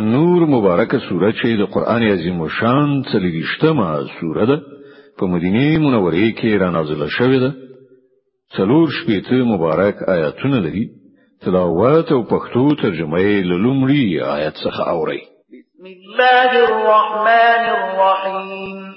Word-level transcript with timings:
نور 0.00 0.46
مبارکه 0.46 0.98
سوره 1.08 1.32
چې 1.32 1.46
د 1.58 1.62
قران 1.74 2.02
عظیم 2.02 2.40
او 2.40 2.48
شان 2.48 3.02
څلګشتمه 3.12 3.90
سوره 4.20 4.46
ده 4.46 4.56
په 5.18 5.26
مدینه 5.26 5.78
منوره 5.88 6.30
کې 6.38 6.60
را 6.60 6.70
نازله 6.70 7.08
شوې 7.08 7.38
ده 7.38 7.52
څلور 8.56 8.88
شپېته 8.88 9.34
مبارک 9.34 10.02
آیاتونه 10.08 10.58
لري 10.60 10.88
تلاوت 11.42 12.12
او 12.12 12.22
پښتو 12.24 12.82
ترجمه 12.82 13.20
یې 13.20 13.42
لومړی 13.44 14.20
آیت 14.22 14.54
څخه 14.54 14.88
اوري 14.88 15.20
بسم 15.52 15.86
الله 15.86 16.50
الرحمن 16.70 17.64
الرحیم 17.76 18.94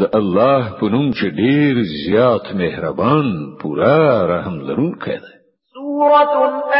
د 0.00 0.04
الله 0.20 0.70
په 0.80 0.86
نوم 0.88 1.12
چې 1.12 1.26
ډیر 1.26 1.82
زیات 2.06 2.54
مهربان 2.56 3.56
پورا 3.60 4.26
رحم 4.34 4.60
لرونکی 4.70 5.16
دی 5.24 5.38
سوره 5.74 6.22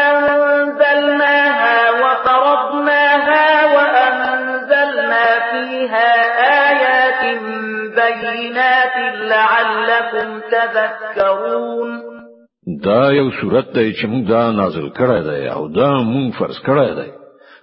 انزلناها 0.07 1.42
لعلكم 9.43 10.41
تذكرون 10.41 12.01
دا 12.85 13.13
یو 13.13 13.31
صورت 13.41 13.67
دی 13.75 13.93
چې 13.95 14.05
موږ 14.07 14.25
دا 14.29 14.53
نازل 14.53 14.89
کړی 14.93 15.21
دی 15.29 15.49
او 15.49 15.69
دا 15.69 15.91
موږ 16.05 16.31
فرض 16.39 16.57
کړی 16.67 16.91
دی 16.99 17.11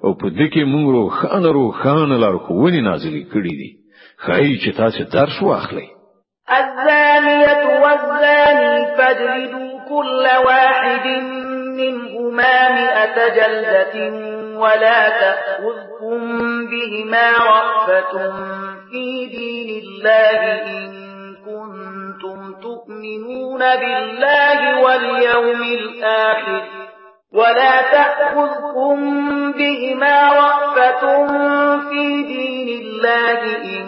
او 0.04 0.14
په 0.14 0.28
دې 0.30 0.48
کې 0.54 0.64
موږ 0.74 0.86
رو 0.96 1.04
رو 1.04 1.10
خان 1.10 1.46
روخان 1.46 1.52
روخان 1.54 2.10
لارښوونې 2.24 2.82
نازل 2.90 3.16
کړې 3.34 3.54
دي 3.62 3.70
خای 4.18 4.58
چې 4.58 4.78
تاسو 4.78 5.04
درس 5.04 5.42
واخلئ 5.44 5.88
الزانية 6.50 7.66
والزاني 7.84 8.86
فاجلدوا 8.98 9.80
كل 9.90 10.26
واحد 10.48 11.08
منهما 11.82 12.70
مئة 12.70 13.16
جلدة 13.28 13.96
ولا 14.60 15.10
تأخذكم 15.10 16.38
بهما 16.70 17.32
رأفة 17.32 18.34
في 18.92 19.26
دين 19.36 19.82
الله 19.82 20.62
إن 20.70 20.99
يؤمنون 23.04 23.60
بالله 23.60 24.60
واليوم 24.82 25.64
الآخر 25.80 26.62
ولا 27.34 27.82
تأخذكم 27.82 28.98
بهما 29.52 30.28
رأفة 30.30 31.28
في 31.90 32.24
دين 32.24 32.82
الله 32.82 33.42
إن 33.64 33.86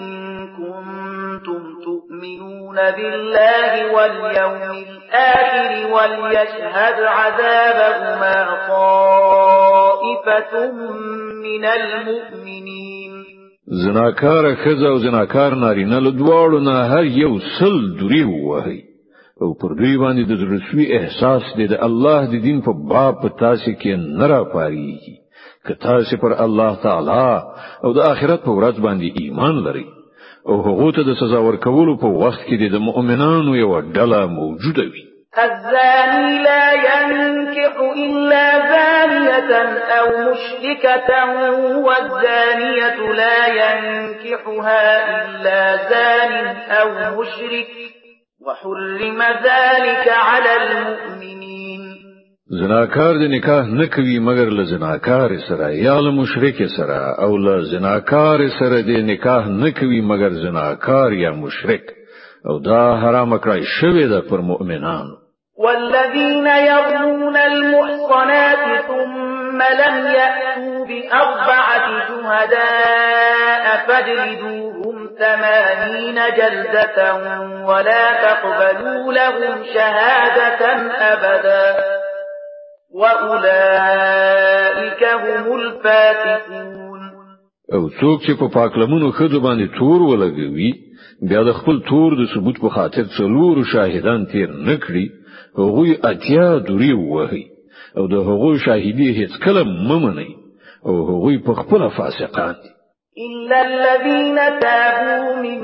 كنتم 0.58 1.62
تؤمنون 1.86 2.76
بالله 2.98 3.72
واليوم 3.94 4.62
الآخر 4.64 5.72
وليشهد 5.94 6.98
عذابهما 7.03 8.38
طائفة 8.70 10.53
من 11.44 11.64
المؤمنين 11.66 13.12
زناکار 13.86 14.44
خزا 14.56 14.88
او 14.90 14.98
زناکار 14.98 15.53
نارینه 15.56 16.00
له 16.00 16.12
دواړو 16.12 16.59
نه 16.64 16.90
هر 16.94 17.03
یو 17.06 17.40
سل 17.59 17.98
دوری 18.00 18.23
ووهي 18.23 18.91
او 19.44 19.53
پر 19.61 19.72
دوی 19.78 19.95
باندې 19.97 20.25
د 20.31 20.39
زړسوي 20.42 20.86
احساس 20.97 21.44
دی 21.59 21.66
د 21.72 21.78
الله 21.88 22.25
د 22.34 22.42
دین 22.47 22.58
په 22.67 22.72
باب 22.92 23.14
په 23.22 23.30
تاسو 23.44 23.72
کې 23.84 23.94
نه 24.20 24.25
راپاریږي 24.34 25.16
که 25.67 25.73
تاسو 25.86 26.17
پر 26.23 26.34
الله 26.45 26.72
تعالی 26.84 27.30
او 27.86 27.94
د 27.97 28.03
آخرت 28.12 28.44
په 28.44 28.52
ورځ 28.58 28.75
باندې 28.86 29.08
ایمان 29.22 29.56
لرئ 29.67 29.86
او 30.50 30.53
هغه 30.67 30.92
ته 30.97 31.02
د 31.08 31.17
سزا 31.22 31.39
ورکولو 31.47 31.94
په 32.03 32.08
وخت 32.23 32.42
کې 32.42 32.72
د 32.75 32.84
مؤمنانو 32.88 33.56
یو 33.64 33.69
ډله 33.95 34.19
موجوده 34.39 34.86
وي 34.94 35.03
الزاني 35.44 36.28
لا 36.47 36.66
ينكح 36.88 37.73
إلا 38.06 38.45
زانية 38.72 39.89
أو 40.00 40.08
مشركة 40.30 41.09
والزانية 41.86 43.00
لا 43.22 43.39
ينكحها 43.62 44.86
إلا 45.19 45.62
زان 45.92 46.34
أو 46.81 46.89
مشرك 47.22 47.72
وحرم 48.47 49.22
ذلك 49.23 50.07
على 50.09 50.53
المؤمنين 50.62 51.81
زناکار 52.63 53.13
د 53.16 53.22
نکاح 53.34 53.66
نکوي 53.79 54.19
مگر 54.19 54.50
له 54.59 54.63
زناکار 54.69 55.29
سره 55.50 55.68
یا 55.75 56.00
له 56.02 56.12
مشرک 56.12 56.57
سره 56.78 57.22
او 57.25 57.38
له 57.38 57.62
زناکار 57.74 58.40
سره 58.59 58.81
د 58.88 59.06
نکاح 59.09 59.47
نکوي 59.50 60.02
مگر 60.12 60.29
زناکار 60.46 61.13
یا 61.19 61.29
مشرک 61.44 61.84
او 62.46 62.59
دا 62.69 62.81
حرام 63.03 63.38
کړی 63.40 63.63
شوی 63.79 64.07
ده 64.07 64.22
پر 64.29 64.41
مؤمنانو 64.52 65.16
والذين 65.58 66.47
يظنون 66.47 67.35
المحصنات 67.38 68.88
ثم 68.88 69.62
لم 69.62 69.97
يأتوا 70.19 70.85
بأربعة 70.85 71.88
شهداء 72.08 73.88
فاجلدوهم 73.88 75.00
ثمانين 75.19 76.16
جلدة 76.16 76.99
ولا 77.66 78.05
تقبلوا 78.22 79.13
لهم 79.13 79.63
شهادة 79.73 80.66
أبدا 81.13 81.75
وأولئك 82.95 85.03
هم 85.03 85.55
الفاتحون 85.59 86.81
او 87.73 87.89
څوک 87.89 88.19
چې 88.25 88.33
په 88.39 88.47
پاکلمونو 88.57 89.11
خځو 89.17 89.39
باندې 89.47 89.67
تور 89.79 89.99
ولګوي 90.09 90.72
بیا 91.29 91.41
د 91.43 91.51
خپل 91.59 91.75
تور 91.89 92.09
د 92.17 92.22
ثبوت 92.35 92.57
په 92.59 92.69
خاطر 92.69 93.03
څلور 93.17 93.55
شاهدان 93.73 94.25
تیر 94.31 94.49
نکړي 94.69 95.05
هغوی 95.57 95.91
اتیا 96.11 96.47
دوری 96.67 96.93
وهي 96.93 97.43
او 97.97 98.03
د 98.07 98.13
هغوی 98.13 98.59
شاهدی 98.66 99.07
هیڅ 99.19 99.31
کله 99.45 99.63
ممنه 99.63 100.25
او 100.85 100.93
هغوی 101.09 101.38
په 101.47 101.53
خپل 101.61 101.81
فاسقان 101.97 102.55
دي 102.63 102.69
إِلَّا 103.17 103.61
الَّذِينَ 103.61 104.35
تَابُوا 104.59 105.35
مِن 105.35 105.59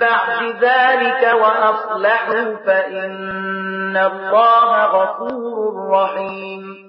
بَعْدِ 0.00 0.54
ذَلِكَ 0.64 1.24
وَأَصْلَحُوا 1.42 2.56
فَإِنَّ 2.66 3.96
اللَّهَ 3.96 4.86
غَفُورٌ 4.96 5.56
رَّحِيمٌ 5.90 6.84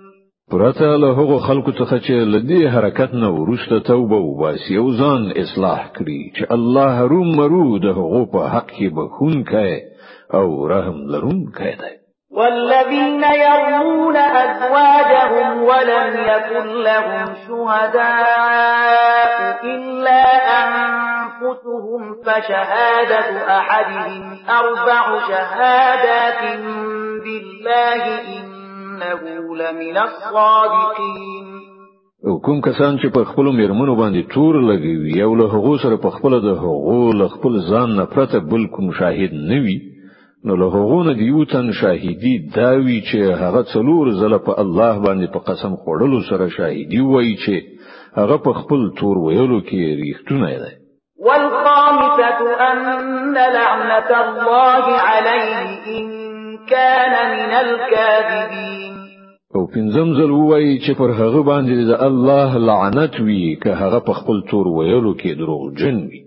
پرته 0.52 0.96
له 0.96 1.12
هغه 1.20 1.38
خلکو 1.48 1.72
څخه 1.80 1.98
چې 2.06 2.14
لدی 2.34 2.62
حرکت 2.74 3.12
نه 3.22 3.30
ورسته 3.40 3.76
توبه 3.90 4.16
او 4.18 4.30
واسي 4.42 4.76
او 4.82 4.88
ځان 5.00 5.22
اصلاح 5.44 5.82
کړي 5.98 6.22
چې 6.38 6.44
الله 6.56 6.96
روم 7.14 7.30
مرود 7.42 7.84
هغه 7.98 8.20
په 8.34 8.42
حق 8.54 8.74
به 8.96 9.06
خون 9.16 9.36
کړي 9.50 9.78
او 10.38 10.68
رحم 10.74 10.98
لرون 11.14 11.40
کړي 11.58 11.74
والذين 12.36 13.24
يرمون 13.24 14.16
أزواجهم 14.18 15.64
ولم 15.64 16.10
يكن 16.14 16.68
لهم 16.84 17.28
شهداء 17.48 18.06
إلا 19.66 20.22
أنفسهم 20.64 22.16
فشهادة 22.26 23.56
أحدهم 23.60 24.38
أربع 24.50 25.20
شهادات 25.28 26.60
بالله 27.24 28.04
إنه 28.28 29.56
لمن 29.56 29.98
الصادقين 29.98 31.46
کوم 32.46 32.62
کسان 32.62 32.98
چې 32.98 33.10
په 33.14 33.24
خپل 33.24 33.44
میرمنو 33.56 33.96
باندې 33.96 34.34
تور 34.34 34.56
لګوي 34.62 35.18
یو 35.20 35.36
له 35.36 35.44
هغو 35.56 35.78
سره 35.84 35.96
په 35.98 36.10
خپل 36.16 36.40
د 36.42 36.58
هغو 36.62 37.12
له 37.18 37.28
خپل 37.34 37.60
ځان 37.70 37.96
نه 37.98 38.06
پرته 38.06 38.40
بل 38.40 38.68
کوم 38.78 38.92
شاهد 39.00 39.34
نه 39.34 39.60
وي 39.66 39.78
نو 40.48 40.56
له 40.62 40.66
هغونه 40.76 41.14
دی 41.14 41.26
یو 41.28 41.46
تن 41.46 41.72
شاهدی 41.82 42.34
داوی 42.56 43.00
چې 43.10 43.16
هغه 43.42 43.62
څلور 43.74 44.10
زله 44.22 44.38
په 44.48 44.54
الله 44.64 44.94
باندې 45.06 45.28
په 45.36 45.40
قسم 45.50 45.74
خوړلو 45.82 46.20
سره 46.30 46.50
شاهدی 46.58 47.02
وایي 47.02 47.36
چې 47.46 47.56
هغه 48.18 48.38
په 48.44 48.52
خپل 48.60 48.84
تور 49.00 49.18
ویلو 49.28 49.60
کې 49.70 49.80
ریښتونه 50.02 50.50
دی 50.64 50.74
والقامتة 51.28 52.42
أن 52.70 53.34
لعنة 53.58 54.12
الله 54.26 54.84
عليه 55.08 55.88
إن 56.00 56.06
كان 56.74 57.16
من 57.38 57.52
الكاذبين 57.64 58.96
او 59.56 59.64
پنځم 59.74 60.08
ځل 60.20 60.32
وایي 60.32 60.80
چې 60.86 60.92
پر 61.00 61.10
هغه 61.22 61.42
باندې 61.50 61.76
د 61.92 62.02
الله 62.08 62.58
لعنت 62.70 63.20
وي 63.20 63.56
که 63.64 63.74
هغه 63.82 64.00
په 64.00 64.14
خپل 64.20 64.44
تور 64.52 64.68
ویلو 64.68 65.14
کې 65.18 65.28
دروغجن 65.40 65.96
وي 66.10 66.26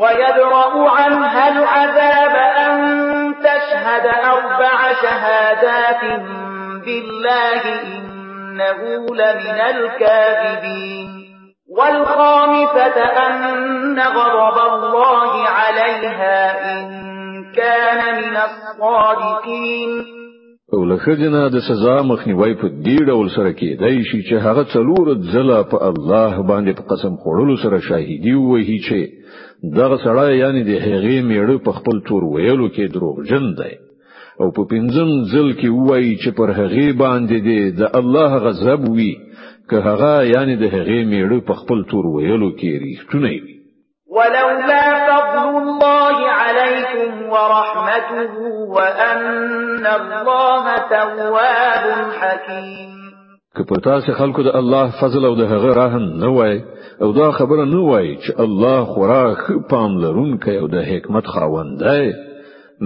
ويدرأ 0.00 0.64
عنها 1.00 1.44
العذاب 1.54 2.29
شهد 4.00 4.24
أربع 4.24 4.92
شهادات 5.02 6.20
بالله 6.84 7.62
إنه 7.98 9.06
لمن 9.14 9.58
الكاذبين 9.60 11.08
والخامسة 11.78 12.96
أن 13.02 14.00
غضب 14.00 14.84
الله 14.84 15.46
عليها 15.48 16.40
إن 16.72 16.82
كان 17.56 17.96
من 18.16 18.36
الصادقين 18.36 20.20
او 20.74 20.78
ولخدنا 20.80 21.48
د 21.48 21.58
سزا 21.68 22.02
مخنیوي 22.02 22.54
په 22.54 22.68
دې 22.86 22.98
ډول 23.08 23.28
سره 23.36 23.52
کې 23.52 23.80
دای 23.80 24.02
شي 24.08 24.20
چې 24.28 24.34
هغه 24.46 24.62
څلور 24.74 25.14
ځله 25.32 25.58
په 25.70 25.78
الله 25.88 26.42
باندې 26.52 26.74
په 26.78 26.82
قسم 26.92 27.12
خوړلو 27.24 27.56
سره 27.64 27.78
شاهدي 27.88 28.34
وې 28.36 28.80
چې 28.86 29.00
دغه 29.78 29.96
سړی 30.04 30.32
یعنی 30.42 30.62
د 30.64 30.72
هغې 30.86 31.18
میړه 31.30 31.56
په 31.64 31.72
خپل 31.78 32.00
تور 32.08 32.24
ویلو 32.24 32.68
کې 32.74 32.92
دروغ 32.94 33.16
جن 33.30 33.46
دی 33.62 33.74
او 34.42 34.48
په 34.56 34.62
پنځم 34.72 35.08
ځل 35.32 35.48
کې 35.60 35.68
وایي 35.88 36.12
چې 36.22 36.30
پر 36.38 36.48
هغه 36.58 36.86
باندې 37.02 37.36
دی 37.46 37.60
د 37.80 37.82
الله 38.00 38.30
غضب 38.46 38.80
وي 38.96 39.12
که 39.70 39.76
هغه 39.88 40.12
یعنی 40.34 40.54
د 40.62 40.64
هغه 40.76 40.98
میړه 41.10 41.38
په 41.48 41.54
خپل 41.60 41.78
تور 41.90 42.04
ویلو 42.14 42.50
کې 42.58 42.70
ریښتونه 42.84 43.30
وي 43.44 43.54
ولولا 44.16 44.86
فضل 45.08 45.44
الله 45.64 46.16
عليكم 46.44 47.10
ورحمته 47.34 48.34
وأن 48.76 49.86
الله 50.00 50.64
تواب 50.94 51.84
حكيم 52.20 52.90
که 53.56 53.62
په 53.70 53.76
تاسو 53.84 54.12
خلکو 54.20 54.40
د 54.42 54.50
الله 54.60 54.86
فضل 55.02 55.24
او 55.24 55.34
د 55.42 55.52
هغه 55.52 55.70
رحم 55.82 56.04
نه 56.24 56.28
وای 56.36 56.56
او 57.02 57.12
دا 57.12 57.28
خبره 57.38 57.64
نه 57.74 57.80
وای 57.88 58.16
چې 58.24 58.40
الله 58.40 58.84
خورا 58.84 59.36
پام 59.70 59.98
لرونکی 60.04 60.56
او 60.56 60.66
د 60.74 60.84
حکمت 60.90 61.24
خاوند 61.26 61.78
دی 61.84 62.12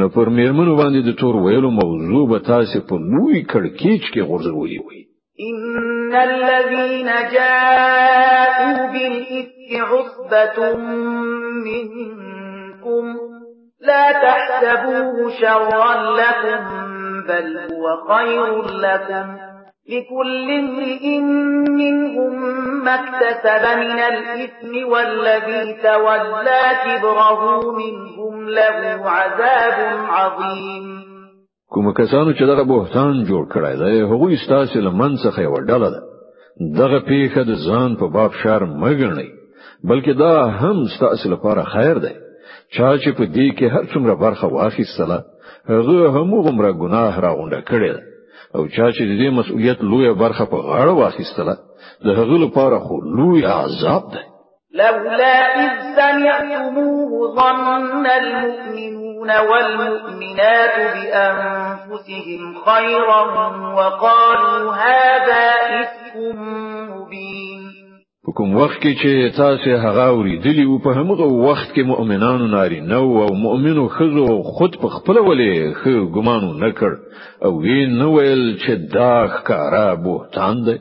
نو 0.01 0.07
پر 0.15 0.27
میرمنو 0.37 0.73
باندې 0.79 1.01
د 1.03 1.11
تور 1.21 1.35
ویلو 1.43 1.69
موضوع 1.75 2.23
به 2.31 2.39
تاسو 2.51 2.79
په 2.89 2.95
نوې 3.13 3.39
کڑکېچ 3.53 4.03
کې 4.13 4.21
غورځولې 4.29 4.79
وي 4.85 5.01
ان 5.51 6.15
الذين 6.29 7.11
جاءوا 7.37 8.75
بالإفك 8.95 9.71
عصبة 9.93 10.57
منكم 11.69 13.05
لا 13.89 14.05
تحسبوه 14.25 15.31
شرا 15.41 15.91
لكم 16.21 16.63
بل 17.29 17.47
هو 17.71 17.85
خير 18.11 18.77
لكم 18.87 19.29
لكل 19.89 20.51
امرئ 20.51 21.19
منهم 21.69 22.33
ما 22.85 22.95
اكتسب 22.95 23.65
من 23.81 23.99
الإثم 24.13 24.89
والذي 24.93 25.77
تولى 25.83 26.63
كبره 26.85 27.43
منهم 27.73 28.49
له 28.49 29.11
عذاب 29.11 29.99
عظيم 30.09 31.05
کوم 31.69 31.93
کسانو 31.93 32.33
چې 32.35 32.43
دغه 32.43 32.63
بوختان 32.63 33.25
جوړ 33.29 33.43
کړی 33.53 33.77
دی 33.77 34.01
هغه 34.01 34.37
ستاسو 34.47 34.81
لمن 34.81 35.17
څخه 35.17 35.39
یو 35.39 35.53
ډله 35.57 35.91
ده 35.91 36.03
دغه 36.81 37.01
پیښه 37.01 37.39
د 37.43 37.53
ځان 37.69 37.97
په 37.97 38.07
باب 38.07 38.31
شر 38.43 38.65
مګړنی 38.67 39.29
بلکې 39.87 40.13
دا 40.19 40.35
هم 40.63 40.85
ستاسو 40.97 41.31
لپاره 41.35 41.63
خیر 41.75 41.99
دی 42.07 42.13
چا 42.75 42.99
چې 42.99 43.09
په 43.19 43.25
دې 43.25 43.59
کې 43.59 43.67
هر 43.75 43.85
څومره 43.93 44.15
برخه 44.25 44.49
واخیستله 44.49 45.23
هغه 45.69 46.11
هم 46.11 46.35
عمره 46.35 46.73
ګناه 46.73 47.21
راغونډه 47.21 47.61
کړی 47.71 47.93
دی 47.95 48.14
او 48.57 48.67
چا 48.69 48.91
چې 48.93 49.03
دې 49.21 49.29
مسؤلیت 49.39 49.79
لوی 49.83 50.13
برخه 50.15 50.45
په 50.53 50.57
غاړه 50.67 50.93
واخیستله 51.01 51.55
د 52.05 52.09
هغه 52.19 52.37
لپاره 52.45 52.79
خو 52.85 52.97
لوی 53.17 53.43
عذاب 53.47 54.05
ده 54.13 54.23
لولا 54.93 55.39
إذ 55.65 55.73
سمعتموه 55.97 57.11
ظن 57.39 58.07
المؤمنون 58.07 59.31
والمؤمنات 59.31 60.77
بأنفسهم 60.97 62.43
خيرا 62.67 63.21
وقالوا 63.75 64.75
هذا 64.75 65.47
إفك 65.81 66.37
مبين 66.91 67.44
کوم 68.39 68.55
وخت 68.61 68.79
کې 68.85 68.93
چې 69.01 69.11
تاسو 69.37 69.75
هغه 69.83 70.05
وری 70.19 70.33
دلی 70.45 70.65
او 70.71 70.77
په 70.87 70.91
همغه 70.99 71.27
وخت 71.49 71.69
کې 71.75 71.83
مؤمنانو 71.91 72.47
ناری 72.55 72.81
نو 72.93 73.05
او 73.25 73.31
مؤمنو 73.43 73.85
خزو 73.97 74.25
خود 74.57 74.73
په 74.85 74.89
خپل 74.95 75.19
ولې 75.19 75.75
خو 75.83 75.93
ګمانو 76.15 76.49
نکړ 76.65 76.93
او 77.49 77.53
وی 77.67 77.77
نو 77.99 78.09
ویل 78.17 78.43
چې 78.65 78.73
دا 78.97 79.13
ښکارا 79.35 79.91
بوتان 80.07 80.57
دی 80.67 80.77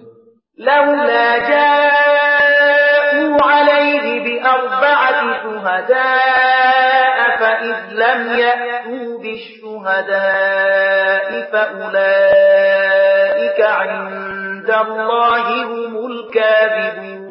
لولا 0.69 1.27
جاء 1.51 3.21
عليه 3.43 4.03
بأربعة 4.25 5.19
شهداء 5.41 7.17
فإذ 7.39 7.77
لم 8.03 8.19
يأتوا 8.43 9.09
بالشهداء 9.23 11.29
فأولئك 11.51 13.59
عند 13.61 14.69
الله 14.81 15.47
هم 15.71 15.93
الكاذبون 16.11 17.22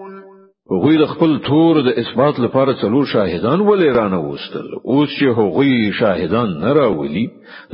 هغوی 0.72 0.96
د 1.00 1.04
خپل 1.12 1.32
تور 1.46 1.74
د 1.86 1.90
اثبات 2.02 2.36
لپاره 2.44 2.72
څلور 2.82 3.04
شاهدان 3.14 3.60
ولې 3.68 3.88
رانه 3.98 4.20
وستل 4.30 4.68
اوس 4.92 5.08
چې 5.18 5.26
هغوی 5.38 5.74
شاهدان 6.00 6.48
نه 6.62 6.70
راولي 6.80 7.24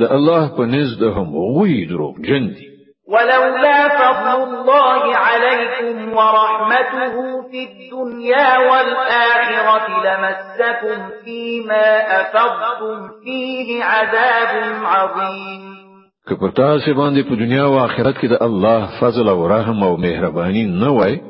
د 0.00 0.02
الله 0.16 0.42
په 0.56 0.62
نزد 0.76 1.02
هم 1.16 1.28
هغوی 1.40 1.76
دروغ 1.90 2.14
جن 2.28 2.44
دي 2.54 2.66
ولولا 3.14 3.78
فضل 4.00 4.38
الله 4.48 5.00
عليكم 5.26 5.94
ورحمته 6.18 7.14
في 7.50 7.60
الدنيا 7.68 8.50
والآخرة 8.70 9.82
لمسكم 10.06 10.96
فيما 11.24 11.86
أفضتم 12.20 12.98
فيه 13.24 13.84
عذاب 13.84 14.50
عظيم 14.92 15.62
که 16.28 16.34
پر 16.40 16.50
تاسو 16.50 16.94
باندې 16.94 17.22
په 17.28 17.34
دنیا 17.44 17.62
او 17.64 17.78
آخرت 17.78 18.14
کې 18.20 18.26
د 18.30 18.36
الله 18.42 19.00
فضل 19.00 19.28
او 19.28 19.46
رحم 19.46 19.82
او 19.82 19.96
مهرباني 19.96 20.64
نه 20.84 20.90
وای 20.96 21.20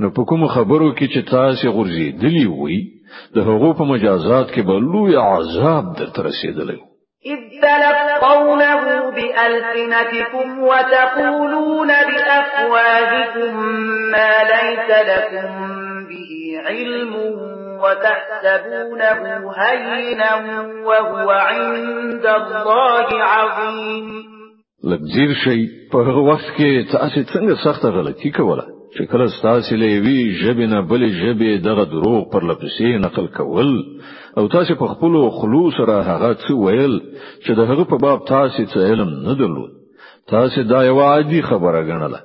نو 0.00 0.06
په 0.16 0.22
کوم 0.28 0.42
خبرو 0.54 0.88
کې 0.96 1.06
چې 1.12 1.20
تاسو 1.34 1.64
غورځي 1.76 2.06
دلی 2.24 2.46
وي 2.50 2.78
د 3.36 3.38
هغو 3.48 3.70
په 3.78 3.84
مجازات 3.92 4.46
کې 4.54 4.62
به 4.68 4.74
لوی 4.92 5.16
عذاب 5.28 5.84
درته 5.98 6.20
رسیدلی 6.28 6.78
إذ 7.32 7.40
تلقونه 7.62 8.70
بألسنتكم 9.16 10.58
وتقولون 10.70 11.88
بأفواهكم 11.88 13.50
ما 14.14 14.32
ليس 14.54 14.88
لكم 15.06 15.54
به 16.08 16.30
علم 16.68 17.12
وتحسبونه 17.82 19.52
هينا 19.58 20.32
وهو 20.84 21.30
عند 21.30 22.26
الله 22.26 23.22
عظيم 23.24 24.33
لګځیر 24.90 25.30
شي 25.44 25.58
په 25.90 25.98
هغه 26.06 26.22
وخت 26.30 26.48
کې 26.56 26.90
تاسو 26.92 27.20
څنګه 27.32 27.54
سخته 27.64 27.88
غلطي 27.96 28.30
کوله 28.38 28.64
چې 28.96 29.02
کله 29.12 29.26
تاسو 29.42 29.76
له 29.82 30.00
وی 30.06 30.18
ژبنه 30.42 30.78
بلې 30.90 31.10
ژبې 31.22 31.50
دغه 31.68 31.84
دروغ 31.92 32.20
پر 32.32 32.44
لپسې 32.50 32.86
نقل 33.06 33.26
کول 33.38 33.70
او 34.38 34.44
تاسو 34.54 34.74
په 34.82 34.86
خپل 34.94 35.14
خلوص 35.38 35.80
را 35.90 35.98
هغه 36.10 36.30
څه 36.34 36.52
ویل 36.64 37.00
چې 37.44 37.52
د 37.58 37.60
هغه 37.70 37.84
په 37.92 37.96
باب 38.04 38.18
تاسو 38.34 38.64
څه 38.72 38.76
علم 38.88 39.08
نه 39.28 39.34
درلود 39.40 39.72
تاسو 40.34 40.62
دا 40.72 40.82
یو 40.86 41.00
عادي 41.08 41.42
خبره 41.50 41.80
ګڼله 41.90 42.20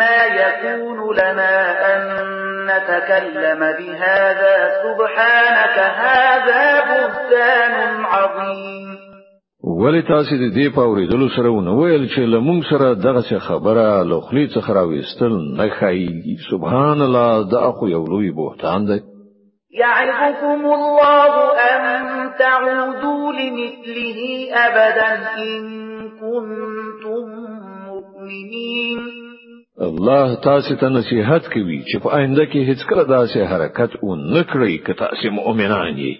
ما 0.00 0.18
يكون 0.40 1.16
لنا 1.18 1.54
أن 1.90 2.34
نتكلم 2.64 3.58
بهذا 3.60 4.56
سبحانك 4.84 5.76
هذا 5.78 6.80
بهتان 6.86 8.04
عظيم 8.04 8.94
ولی 9.80 10.02
تاسو 10.02 10.36
د 10.36 10.52
دې 10.54 10.74
په 10.74 10.78
اوریدلو 10.82 11.28
سره 11.36 11.50
ونه 11.50 11.72
ویل 11.78 12.04
چې 12.08 12.18
لمون 12.18 12.60
سره 12.70 12.94
دغه 12.94 13.38
خبره 13.48 14.02
لوخلی 14.02 14.48
څخه 14.48 14.70
راويستل 14.70 15.32
نه 15.56 15.68
خایي 15.80 16.36
سبحان 16.50 17.02
الله 17.06 17.50
دا 17.50 17.72
خو 17.72 17.88
یو 17.88 18.04
لوی 18.06 18.30
بهتان 18.30 18.84
دی 18.86 19.02
يعظكم 19.78 20.64
الله 20.78 21.52
أن 21.52 22.30
تعودوا 22.38 23.32
لمثله 23.32 24.22
أبدا 24.54 25.26
إن 25.42 25.74
كنتم 26.20 27.24
مؤمنين 27.88 29.23
الله 29.80 30.34
تاسو 30.40 30.74
ته 30.74 30.88
نصيحت 30.88 31.48
کوي 31.52 31.82
چې 31.86 31.98
په 32.02 32.08
آینده 32.14 32.44
کې 32.46 32.66
هیڅ 32.68 32.86
کله 32.88 33.04
داسې 33.04 33.36
حرکت 33.44 33.90
و 34.02 34.14
نه 34.14 34.42
کړئ 34.42 34.86
که 34.86 34.94
تاسو 34.94 35.30
مؤمنان 35.30 35.96
یې 35.96 36.14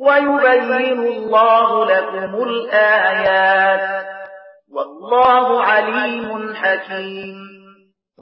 ويبين 0.00 1.14
الله 1.18 1.84
لكم 1.90 2.34
الآيات 2.42 4.04
والله 4.74 5.62
عليم 5.64 6.52
حكيم 6.54 7.34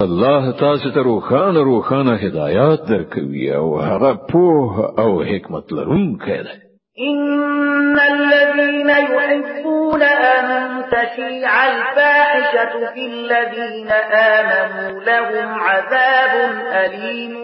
الله 0.00 0.50
تاسو 0.52 0.90
ته 0.90 1.02
روخانه 1.02 1.61
روخانه 1.62 2.12
هدايات 2.14 2.80
درکوي 2.88 3.52
او 3.54 3.80
هغه 3.80 4.14
په 4.14 4.92
او 5.00 5.23
حکمت 5.23 5.73
لرونکی 5.73 6.42
دی 6.42 6.68
إن 7.00 7.97
الذين 8.00 8.90
يحبون 8.90 10.02
أن 10.02 10.85
تشيع 10.90 11.67
الفاحشة 11.67 12.93
في 12.95 13.07
الذين 13.07 13.88
آمنوا 14.12 15.00
لهم 15.02 15.49
عذاب 15.49 16.59
أليم 16.85 17.35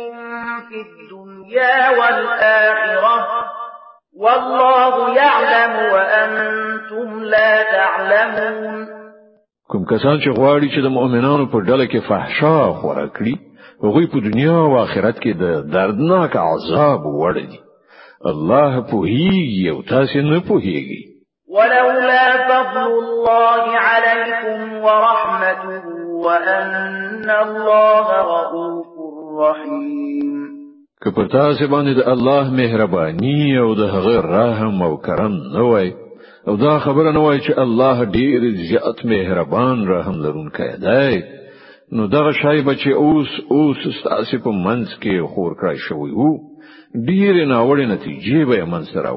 في 0.69 0.75
الدنيا 0.87 1.91
والآخرة 1.91 3.27
والله 4.17 5.17
يعلم 5.17 5.93
وأنتم 5.93 7.23
لا 7.25 7.63
تعلمون 7.63 8.87
کوم 9.71 9.85
کسان 9.85 10.19
چې 10.21 10.29
غواړي 10.39 10.69
چې 10.75 10.81
د 10.83 10.87
مؤمنانو 10.87 11.47
پر 11.47 11.61
ډله 11.63 11.87
کې 11.93 12.09
فحشا 12.09 12.73
خورا 12.81 13.07
کړي 13.07 13.35
هغوی 13.85 14.07
په 14.07 14.19
دنیا 14.31 14.53
او 14.57 14.79
آخرت 14.83 15.19
کې 15.19 15.33
د 15.35 15.71
دردناک 15.75 16.37
عذاب 16.37 17.01
وړي 17.07 17.64
الله 18.29 18.81
پوهیږي 18.91 19.69
او 19.71 19.83
تاسو 19.89 20.21
نه 20.23 20.41
پوهیږي 20.51 21.03
ولولا 21.49 22.29
فضل 22.51 22.93
الله 23.03 23.63
عليكم 23.89 24.59
ورحمته 24.85 25.83
وان 26.25 27.31
الله 27.31 28.07
رؤوف 28.33 28.95
رحيم 29.41 30.33
که 31.05 31.11
په 31.17 31.25
تاسو 31.33 31.69
باندې 31.69 31.93
د 31.97 32.09
الله 32.09 32.51
مهرباني 32.61 33.59
او 33.59 33.75
د 33.75 33.81
هغه 33.95 34.17
رحم 34.37 34.83
او 34.83 34.97
کرم 34.97 35.33
نه 35.57 35.61
وای 35.69 35.93
او 36.49 36.57
دا 36.57 36.79
خبره 36.79 37.13
نه 37.13 37.21
وای 37.21 37.41
چې 37.41 37.53
الله 37.59 38.05
ډیر 38.05 38.51
زیات 38.69 39.05
مهربان 39.05 39.89
رحم 39.89 40.13
لرونکی 40.25 40.69
دی 40.87 41.23
نو 41.97 42.07
دا 42.07 42.33
شای 42.43 42.63
به 42.63 42.75
چې 42.77 42.89
اوس 42.97 43.31
اوس 43.51 43.77
ستاسو 44.01 44.39
په 44.45 44.51
منځ 44.51 44.89
کې 45.03 45.29
خور 45.35 45.53
کړی 45.61 45.77
شوی 45.89 46.11
وو 46.17 46.54
ډیرې 46.95 47.45
ناوړې 47.53 47.87
نتیجې 47.95 48.41
به 48.45 48.65
من 48.65 48.85
سره 48.85 49.11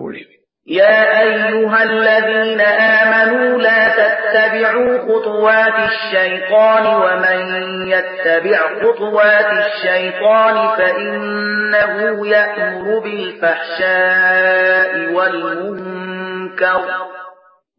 يا 0.69 1.19
أيها 1.21 1.83
الذين 1.83 2.61
آمنوا 2.61 3.61
لا 3.61 3.89
تتبعوا 3.99 4.97
خطوات 4.99 5.73
الشيطان 5.79 6.85
ومن 6.87 7.39
يتبع 7.87 8.57
خطوات 8.83 9.45
الشيطان 9.67 10.75
فإنه 10.77 12.27
يأمر 12.27 12.99
بالفحشاء 12.99 15.11
والمنكر 15.13 16.81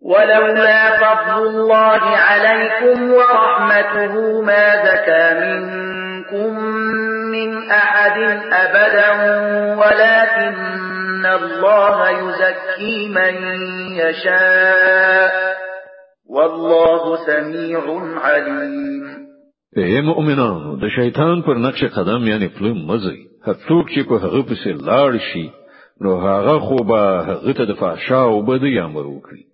ولولا 0.02 0.98
فضل 0.98 1.42
الله 1.42 2.16
عليكم 2.28 3.12
ورحمته 3.12 4.42
ما 4.42 4.76
زكى 4.86 5.34
منكم 5.40 6.07
منكم 6.32 6.58
من 7.32 7.70
أحد 7.70 8.18
أبدا 8.52 9.10
ولكن 9.74 11.26
الله 11.26 12.10
يزكي 12.10 13.08
من 13.08 13.34
يشاء 13.96 15.32
والله 16.30 17.26
سميع 17.26 17.82
عليم 18.24 19.18
اے 19.76 20.00
مؤمنان 20.00 20.78
د 20.82 20.88
شیطان 20.94 21.40
پر 21.46 21.54
نقش 21.58 21.84
قدم 21.96 22.26
یعنی 22.28 22.46
پلم 22.58 22.76
مزي 22.90 23.16
هڅوک 23.46 23.90
چې 23.90 24.02
په 24.08 24.20
هغه 24.24 24.42
پسې 24.48 24.84
لاړ 24.88 25.18
شي 25.32 25.50
نو 26.04 26.14
هغه 26.22 26.58
خو 26.68 26.76
به 26.90 27.00
هغه 27.28 27.52
ته 27.58 27.64
د 27.64 27.74
فحشا 27.80 28.16
او 28.22 28.42
بدی 28.48 28.78
امر 28.78 29.06
وکړي 29.10 29.44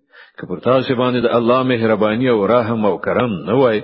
که 0.41 0.61
تاسو 0.65 0.95
باندې 0.95 1.21
د 1.23 1.35
الله 1.39 1.63
مهرباني 1.63 2.31
او 2.31 2.47
رحم 2.47 2.87
او 2.87 2.97
کرم 3.09 3.31
نه 3.51 3.55
وای 3.63 3.83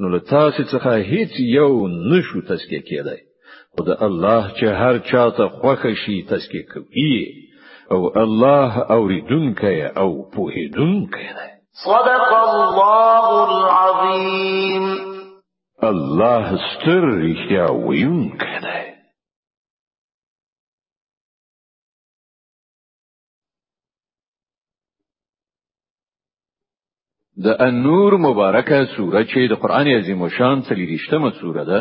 نو 0.00 0.08
له 0.14 0.18
تاسو 0.30 0.62
څخه 0.72 0.90
هیڅ 1.12 1.32
یو 1.58 1.68
نشو 2.10 2.38
تسکیه 2.50 2.80
کېدای 2.88 3.20
خو 3.76 3.80
د 3.88 4.02
الله 4.06 4.42
چې 4.56 4.66
هر 4.80 4.94
چاته 5.10 5.44
خوښ 5.60 5.82
شي 6.02 6.16
تسکیه 6.32 6.64
کوي 6.72 7.16
او 7.94 8.00
الله 8.22 8.72
اوریدونکی 8.96 9.78
او 10.02 10.08
پوهیدونکی 10.34 11.28
دی 11.38 11.50
صدق 11.86 12.26
الله 12.40 13.32
العظیم 13.60 14.84
الله 15.92 16.46
ستر 16.68 17.02
رښتیا 17.24 17.66
ویونکی 17.86 18.54
دی 18.64 18.82
د 27.44 27.48
انور 27.68 28.16
مبارکه 28.26 28.84
سوره 28.96 29.20
چې 29.30 29.40
د 29.52 29.58
قران 29.62 29.88
عظیم 29.98 30.28
شان 30.36 30.56
څلریشتمه 30.68 31.30
سوره 31.40 31.64
ده 31.70 31.80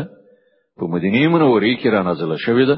په 0.82 0.90
مدینه 0.96 1.28
منوره 1.36 1.72
کې 1.80 1.88
را 1.94 2.02
نازله 2.08 2.38
شوې 2.46 2.66
ده 2.68 2.78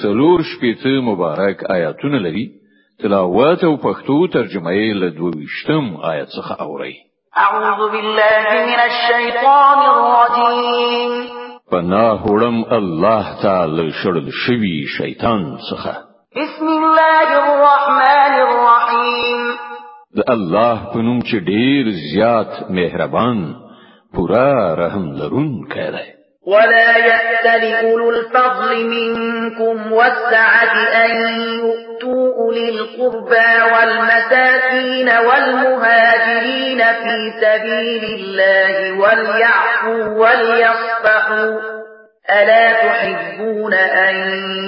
څلور 0.00 0.42
شپېته 0.52 0.92
مبارک 1.10 1.62
آیاتونه 1.76 2.18
لري 2.26 2.44
تلاوت 3.02 3.64
او 3.70 3.74
پښتو 3.86 4.18
ترجمه 4.32 4.70
یې 4.70 4.94
له 5.02 5.08
22م 5.20 5.86
آیت 6.12 6.28
څخه 6.28 6.62
اوري 6.66 6.94
اعوذ 7.36 7.92
بالله 7.94 8.58
من 8.70 8.80
الشیطان 8.88 9.78
الرجیم 9.94 11.14
پناه 11.70 12.26
وړم 12.26 12.72
الله 12.80 13.42
تعالی 13.42 13.88
شړل 14.02 14.30
شوی 14.42 14.74
شیطان 14.98 15.48
څخه 15.70 15.94
بسم 16.42 16.66
الله 16.66 17.28
الرحمن 17.50 18.34
الرحیم 18.44 19.50
د 20.16 20.20
الله 20.34 20.76
په 20.92 20.98
نوم 21.06 21.18
چې 21.28 21.36
ډیر 21.50 21.84
زیات 22.12 22.52
مهربان 22.70 23.38
پورا 24.14 24.74
رحم 24.82 25.04
لرون 25.20 25.50
کړي 25.72 26.06
ولا 26.46 26.90
يأتل 27.08 27.64
أولو 27.86 28.10
الفضل 28.10 28.86
منكم 28.90 29.92
والسعة 29.92 30.76
أن 31.04 31.10
يؤتوا 31.64 32.34
أولي 32.36 32.68
القربى 32.68 33.50
والمساكين 33.72 35.08
والمهاجرين 35.08 36.78
في 36.78 37.16
سبيل 37.42 38.04
الله 38.04 38.92
وليعفوا 38.92 40.02
وليصفحوا 40.02 41.60
ألا 42.30 42.72
تحبون 42.72 43.74
أن 43.74 44.14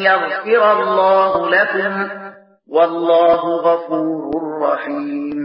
يغفر 0.00 0.73
الله 0.80 1.50
لكم 1.50 2.20
والله 2.70 3.42
غفور 3.64 4.42
رحیم 4.62 5.40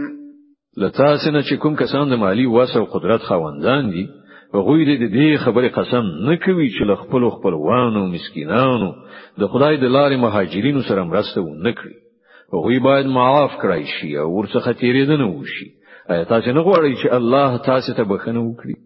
لتاسنه 0.82 1.42
چې 1.42 1.54
کوم 1.62 1.74
کسان 1.76 2.10
د 2.10 2.14
مالی 2.22 2.46
وسه 2.46 2.78
او 2.80 2.84
قدرت 2.94 3.20
خاوندان 3.30 3.90
دي 3.90 4.04
غوی 4.54 4.84
دې 4.86 5.12
دې 5.16 5.44
خبره 5.44 5.68
قسم 5.76 6.04
نه 6.28 6.36
کوي 6.46 6.68
چې 6.70 6.94
خپل 7.02 7.28
خپلوانو 7.36 8.06
مسکینانو 8.14 8.90
د 9.38 9.46
خدای 9.46 9.76
د 9.76 9.84
لارې 9.96 10.16
مهاجرینو 10.26 10.82
سره 10.88 11.04
مرسته 11.10 11.40
و 11.44 11.54
نه 11.54 11.72
کړي 11.78 12.64
غوی 12.64 12.78
باید 12.88 13.06
معاف 13.16 13.52
کړای 13.60 13.82
شي 13.94 14.16
او 14.18 14.28
ورڅخه 14.30 14.72
تیرېدنه 14.82 15.36
وشي 15.40 15.68
ایا 16.10 16.24
تاسو 16.24 16.52
نه 16.52 16.60
غواړئ 16.62 16.92
چې 17.00 17.14
الله 17.14 17.56
تاسو 17.70 17.92
ته 17.94 18.02
بخنه 18.12 18.40
وکړي 18.40 18.76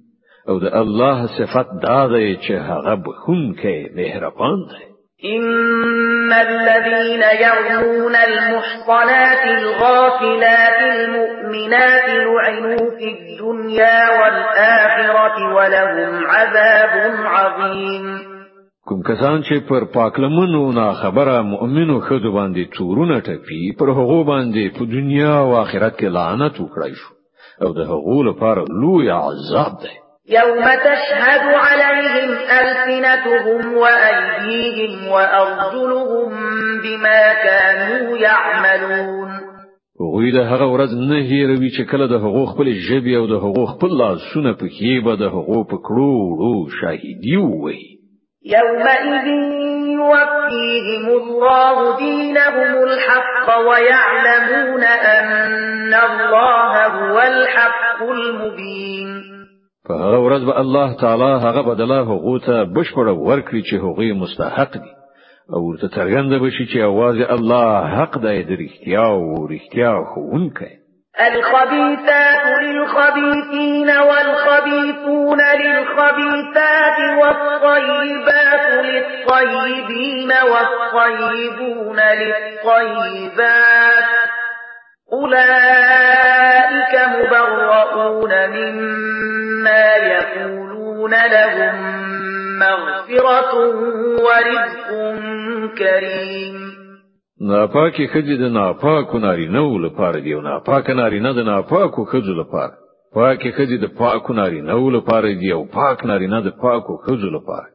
او 0.49 0.59
د 0.59 0.65
الله 0.83 1.27
صفت 1.39 1.77
دا 1.83 2.07
ده 2.07 2.35
چې 2.35 2.53
هغه 2.71 2.95
بخون 3.07 3.45
کې 3.63 3.95
مهربان 3.97 4.59
دی 4.71 4.90
إن 5.25 6.33
الذين 6.33 7.23
يرمون 7.47 8.15
المحصنات 8.29 9.45
الغافلات 9.59 10.79
المؤمنات 10.95 12.09
لعنوا 12.09 12.91
في 12.99 13.05
الدنيا 13.05 13.99
والآخرة 14.21 15.55
ولهم 15.55 16.27
عذاب 16.27 16.95
عظيم 17.37 18.19
کوم 18.89 19.03
کسان 19.13 19.43
چې 19.43 19.69
پر 19.69 19.85
پاکلمنو 19.95 20.65
نه 20.73 20.91
خبره 21.05 21.39
مؤمنو 21.53 22.01
خدو 22.11 22.33
باندې 22.39 22.65
تورونه 22.79 23.21
ټپي 23.29 23.61
پر 23.81 23.89
هغه 24.01 24.21
باندې 24.31 24.79
په 24.79 24.85
دنیا 24.99 25.33
او 25.39 25.57
آخرت 25.63 25.99
کې 25.99 26.05
لعنت 26.19 26.55
وکړای 26.61 26.93
شو 27.01 27.15
او 27.67 27.75
د 27.81 27.91
هغو 27.91 28.23
لپاره 28.29 28.65
لوی 28.85 29.11
عذاب 29.17 29.81
دی 29.83 29.95
يوم 30.31 30.63
تشهد 30.65 31.41
عليهم 31.55 32.31
ألسنتهم 32.31 33.75
وأيديهم 33.77 35.09
وأرجلهم 35.09 36.31
بما 36.83 37.33
كانوا 37.45 38.19
يعملون 38.19 39.31
غوی 40.15 40.31
د 40.33 40.37
هغه 40.37 40.67
ورځ 40.73 40.93
نه 41.11 41.17
هیروي 41.31 41.71
چې 41.71 41.83
کله 41.91 42.07
د 42.07 42.15
حقوق 42.25 42.49
خپل 42.55 42.67
جبې 42.89 43.11
یو 43.19 43.27
د 43.27 43.37
حقوق 43.45 43.67
خپل 43.75 43.91
لاسونه 44.03 44.53
په 44.61 44.67
کې 44.77 45.05
به 45.05 45.15
د 45.17 45.23
هغو 45.35 45.65
په 45.71 45.77
کړو 45.87 46.13
ورو 46.27 46.69
شاهدي 46.81 47.37
وي 47.63 47.81
يومئذ 48.57 49.27
يوفيهم 50.01 51.05
الله 51.21 51.99
دينهم 51.99 52.71
الحق 52.89 53.47
ويعلمون 53.69 54.83
أن 54.85 55.95
الله 55.95 56.87
هو 56.87 57.21
الحق 57.23 58.03
المبين 58.11 59.30
فهغه 59.91 60.19
ورځ 60.27 60.43
به 60.47 60.55
الله 60.61 60.89
تعالی 61.01 61.31
هغه 61.47 61.63
بدله 61.71 61.99
حقوق 62.07 62.41
ته 62.47 62.65
بشپړ 62.77 63.07
ورکړي 63.29 63.63
چې 63.69 63.75
هغه 63.87 64.07
مستحق 64.23 64.73
دي 64.83 64.91
او 65.55 65.61
ورته 65.69 65.87
څرګنده 65.99 66.37
بشي 66.45 66.65
چې 66.73 66.79
اواز 66.91 67.17
الله 67.31 67.67
حق 67.97 68.13
دی 68.27 68.39
د 68.49 68.51
اړتیا 68.61 69.05
او 69.17 69.23
اړتیا 69.43 69.93
خوونکی 70.13 70.71
الخبيثات 71.27 72.45
للخبيثين 72.65 73.89
والخبيثون 74.11 75.41
للخبيثات 75.63 76.99
والطيبات 77.21 78.65
للطيبين 78.85 80.31
والطيبون 80.53 81.99
للطيبات 82.23 84.30
أولئك 85.13 86.95
مبرؤون 87.17 88.31
مما 88.49 89.97
يقولون 89.97 91.11
لهم 91.11 91.77
مغفرة 92.59 93.51
ورزق 94.09 94.89
كريم 95.79 96.71
ناپاکي 97.51 98.07
خځې 98.13 98.35
د 98.43 98.53
ناپاکو 98.59 99.19
نارینهو 99.19 99.79
لپاره 99.87 100.19
دی 100.25 100.33
او 100.35 100.41
ناپاکه 100.41 100.93
نارینه 101.01 101.33
د 101.33 101.41
ناپاکو 101.51 102.03
ښځو 102.13 102.33
لپاره 102.41 102.75
پاکي 103.15 103.51
خځې 103.57 103.77
د 103.81 103.87
پاکو 104.01 104.33
نارینهو 104.33 104.91
لپاره 104.97 105.29
دی 105.41 105.53
او 105.53 105.63
پاک 105.77 105.99
نارینه 106.11 106.41
د 106.43 106.49
پاکو 106.63 106.95
ښځو 107.07 107.29
لپاره 107.37 107.69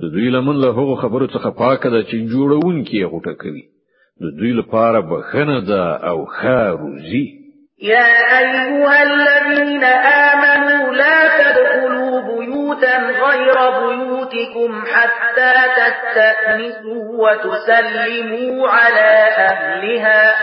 د 0.00 0.02
دوی 0.14 0.30
لمن 0.30 0.56
له 0.64 0.68
هغو 0.78 0.94
خبرو 1.02 1.26
څخه 1.34 1.48
پاکه 1.62 1.88
ده 1.94 2.00
چې 2.08 2.16
جوړونکي 2.32 2.96
یې 3.02 3.06
غوټه 3.12 3.32
کوي 3.42 3.64
د 4.22 4.24
دوی 4.38 4.52
لپاره 4.60 5.00
بخنه 5.10 5.58
ده 5.60 5.84
او 6.10 6.26
خاروزی 6.26 7.24
یا 7.82 7.94
يا 8.08 8.38
أيها 8.38 9.02
الذين 9.02 9.84
آمنوا 10.30 10.94
لا 10.94 11.18
تدخلوا 11.40 12.20
بيوتا 12.20 12.96
غير 12.96 13.58
بيوتكم 13.80 14.84
حتى 14.94 15.54
تستأنسوا 15.76 17.04
وتسلموا 17.24 18.68
على 18.68 19.12
أهلها 19.52 20.34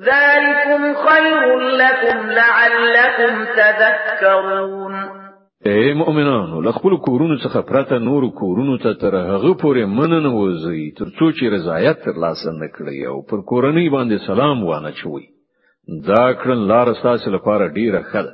ذلكم 0.00 0.94
خير 0.94 1.58
لكم 1.58 2.30
لعلكم 2.30 3.44
تذكرون 3.44 5.29
اے 5.68 5.92
مؤمنانو 6.00 6.60
لخپل 6.66 6.94
کورونو 7.06 7.34
څخه 7.44 7.60
پرته 7.70 7.96
نور 8.04 8.22
کورونو 8.40 8.76
ته 8.84 8.92
تر 9.02 9.16
هغه 9.16 9.50
پورې 9.62 9.84
مننه 9.98 10.30
وځي 10.36 10.84
ترڅو 11.00 11.26
چې 11.38 11.52
رضایت 11.54 11.98
تر 12.04 12.20
لاسه 12.22 12.52
نه 12.60 12.68
کړي 12.76 13.06
او 13.10 13.16
پر 13.32 13.42
کورنۍ 13.50 13.90
باندې 13.96 14.16
سلام 14.28 14.64
وانه 14.70 14.90
چوي 14.90 15.24
دا 16.08 16.22
کړن 16.44 16.64
لار 16.70 16.92
تاسو 17.02 17.30
لپاره 17.36 17.68
ډیره 17.76 18.00
ښه 18.02 18.22
ده 18.24 18.32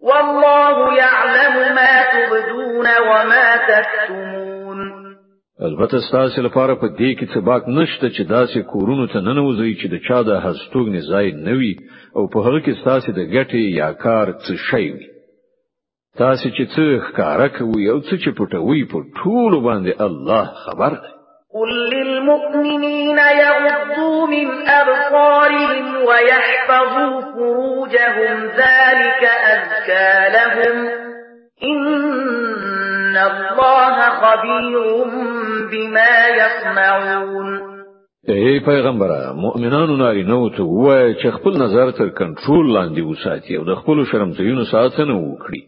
والله 0.00 0.96
يعلم 0.98 1.74
ما 1.74 2.04
تبدون 2.14 2.86
وما 3.08 3.56
تكتمون 3.56 4.76
البته 5.62 5.98
ستاسو 6.10 6.42
لپاره 6.42 6.74
په 6.74 6.88
دې 6.88 7.20
کې 7.20 7.26
څه 7.34 7.38
باک 7.40 7.64
نشته 7.68 8.08
چې 8.10 8.24
داسې 8.32 8.58
کورونو 8.72 9.06
ته 9.06 9.20
ننوځي 9.20 9.74
چې 9.82 9.86
د 9.86 9.96
چا 10.08 10.22
د 10.22 10.40
هستوګنې 10.40 11.00
ځای 11.12 11.32
نه 11.46 11.52
وي 11.60 11.76
او 12.16 12.28
په 12.28 12.38
هغه 12.48 12.60
کې 12.64 12.80
ستاسو 12.80 13.12
د 13.12 13.18
ګټې 13.18 13.64
یا 13.80 13.92
کار 13.92 14.26
څه 14.46 14.52
شی 14.70 14.86
وي 14.92 15.15
تاسو 16.22 16.48
چې 16.56 16.64
څه 16.74 16.84
ښکارا 17.06 17.48
کوي 17.56 17.84
او 17.92 17.98
څه 18.06 18.14
چې 18.22 18.30
پټوي 18.38 18.80
په 18.92 18.98
ټول 19.18 19.52
باندې 19.66 19.92
الله 20.06 20.44
خبر 20.64 20.92
دی 21.02 21.10
قل 21.56 21.70
للمؤمنين 21.94 23.18
يغضوا 23.46 24.20
من 24.34 24.48
أبصارهم 24.80 25.84
ويحفظوا 26.08 27.20
فروجهم 27.32 28.36
ذلك 28.62 29.22
أزكى 29.52 30.14
لهم 30.36 30.76
إن 31.70 33.16
الله 33.30 33.96
خبير 34.20 34.74
بما 35.70 36.14
يصنعون 36.42 37.50
ای 38.28 38.60
پیغمبره 38.60 39.32
مؤمنانو 39.44 39.96
ناری 39.96 40.22
نو 40.22 40.48
ته 40.48 40.62
وای 40.62 41.14
چې 41.14 41.26
خپل 41.36 41.52
نظر 41.64 41.90
تر 41.90 42.08
کنټرول 42.20 42.66
لاندې 42.76 43.00
وساتي 43.04 43.56
او 43.56 43.64
د 43.64 43.72
خپل 43.80 44.04
شرم 44.10 44.30
ځایونو 44.38 44.64
ساتنه 44.72 45.14
وکړي 45.18 45.62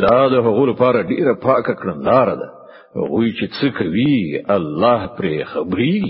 دا 0.00 0.28
د 0.32 0.34
هغو 0.46 0.64
لپاره 0.72 1.02
ډیره 1.12 1.34
پاکه 1.46 1.74
کړنداره 1.80 2.34
ده 2.42 2.48
هغوی 2.96 3.28
چې 3.38 3.44
څه 3.56 3.66
کوي 3.78 4.44
الله 4.56 5.00
پرې 5.18 5.38
خبري 5.52 6.00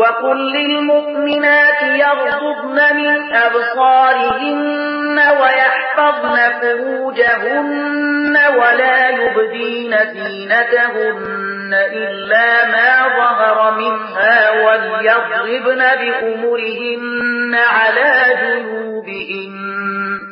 وقل 0.00 0.38
للمؤمنات 0.58 1.78
يغضبن 1.82 2.78
من 2.96 3.32
أبصارهن 3.34 5.18
ويحفظن 5.40 6.36
فروجهن 6.60 8.36
ولا 8.58 9.08
يبدين 9.08 9.90
زينتهن 10.14 11.70
إلا 11.92 12.48
ما 12.72 12.90
ظهر 13.18 13.76
منها 13.80 14.50
وليضربن 14.64 15.80
بأمرهن 16.00 17.54
على 17.54 18.12
جنوبهن 18.42 20.31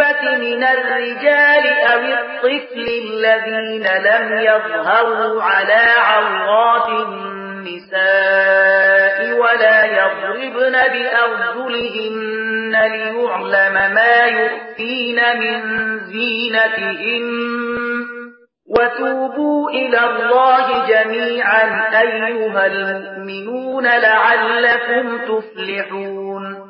الصفة 0.00 0.36
من 0.38 0.64
الرجال 0.64 1.66
أو 1.92 2.00
الطفل 2.02 2.88
الذين 3.24 3.86
لم 4.04 4.40
يظهروا 4.40 5.42
على 5.42 5.82
عورات 5.98 6.88
النساء 6.88 9.30
ولا 9.38 9.84
يضربن 9.84 10.72
بأرجلهن 10.72 12.76
ليعلم 12.92 13.74
ما 13.94 14.24
يؤتين 14.26 15.18
من 15.40 15.58
زينتهن 15.98 17.26
وتوبوا 18.78 19.70
إلى 19.70 19.98
الله 20.04 20.86
جميعا 20.86 21.64
أيها 22.02 22.66
المؤمنون 22.66 23.84
لعلكم 23.86 25.18
تفلحون 25.18 26.65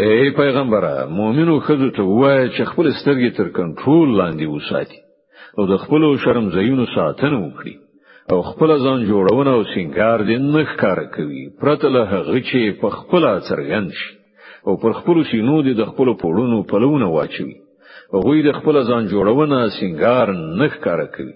ای 0.00 0.30
پیغمبره 0.30 1.06
مؤمنو 1.10 1.60
خزو 1.60 1.90
ته 1.96 2.02
وای 2.02 2.48
چې 2.54 2.62
خپل 2.70 2.86
سترګې 3.00 3.30
تر 3.36 3.46
کنټرول 3.56 4.08
لاندې 4.20 4.46
وساتي 4.56 4.98
او 5.58 5.62
د 5.70 5.74
خپل 5.82 6.02
شرم 6.24 6.46
زینو 6.54 6.84
ساتنه 6.96 7.38
وکړي 7.44 7.74
او 8.32 8.38
خپل 8.50 8.70
ځان 8.84 8.98
جوړونه 9.10 9.50
او 9.56 9.62
سنگار 9.74 10.18
دې 10.28 10.36
نه 10.54 10.62
ښکار 10.70 10.98
کوي 11.14 11.44
پرته 11.60 11.86
له 11.96 12.02
هغه 12.12 12.36
چې 12.48 12.58
په 12.80 12.88
خپل 12.98 13.22
څرګند 13.48 13.88
شي 14.00 14.12
او 14.66 14.72
پر 14.82 14.92
خپل 14.98 15.16
شینو 15.30 15.56
دې 15.66 15.72
د 15.76 15.82
خپل 15.90 16.08
پړونو 16.22 16.58
پلوونه 16.70 17.06
واچوي 17.16 17.56
هغه 18.14 18.32
د 18.48 18.52
خپل 18.58 18.74
ځان 18.90 19.02
جوړونه 19.12 19.58
سنگار 19.78 20.28
نه 20.58 20.66
ښکار 20.74 21.00
کوي 21.16 21.34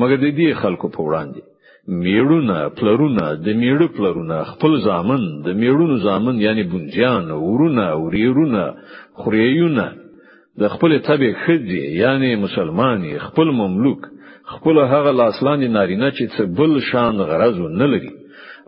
مګر 0.00 0.18
دې 0.38 0.48
خلکو 0.62 0.86
په 0.94 1.00
وړاندې 1.08 1.40
میړونه 2.02 2.58
پلرونه 2.78 3.24
د 3.44 3.48
میړو 3.62 3.86
پلرونه 3.96 4.36
خپل 4.52 4.72
زامن 4.86 5.22
د 5.44 5.48
میړونو 5.60 5.96
زامن 6.06 6.34
یعنی 6.46 6.62
بنجان 6.72 7.30
ورونه 7.30 7.84
وریرونه 8.04 8.62
خوريونه 9.20 9.86
د 10.60 10.62
خپل 10.74 10.90
تبع 11.08 11.30
خدي 11.44 11.80
یعنی 12.02 12.30
مسلمانې 12.44 13.12
خپل 13.26 13.48
مملوک 13.60 14.00
خپل 14.52 14.76
هغه 14.92 15.10
لاسلاندې 15.20 15.68
نارینه 15.76 16.08
چې 16.16 16.24
څه 16.34 16.42
بل 16.58 16.72
شان 16.90 17.14
غرض 17.30 17.58
نه 17.80 17.86
لري 17.92 18.12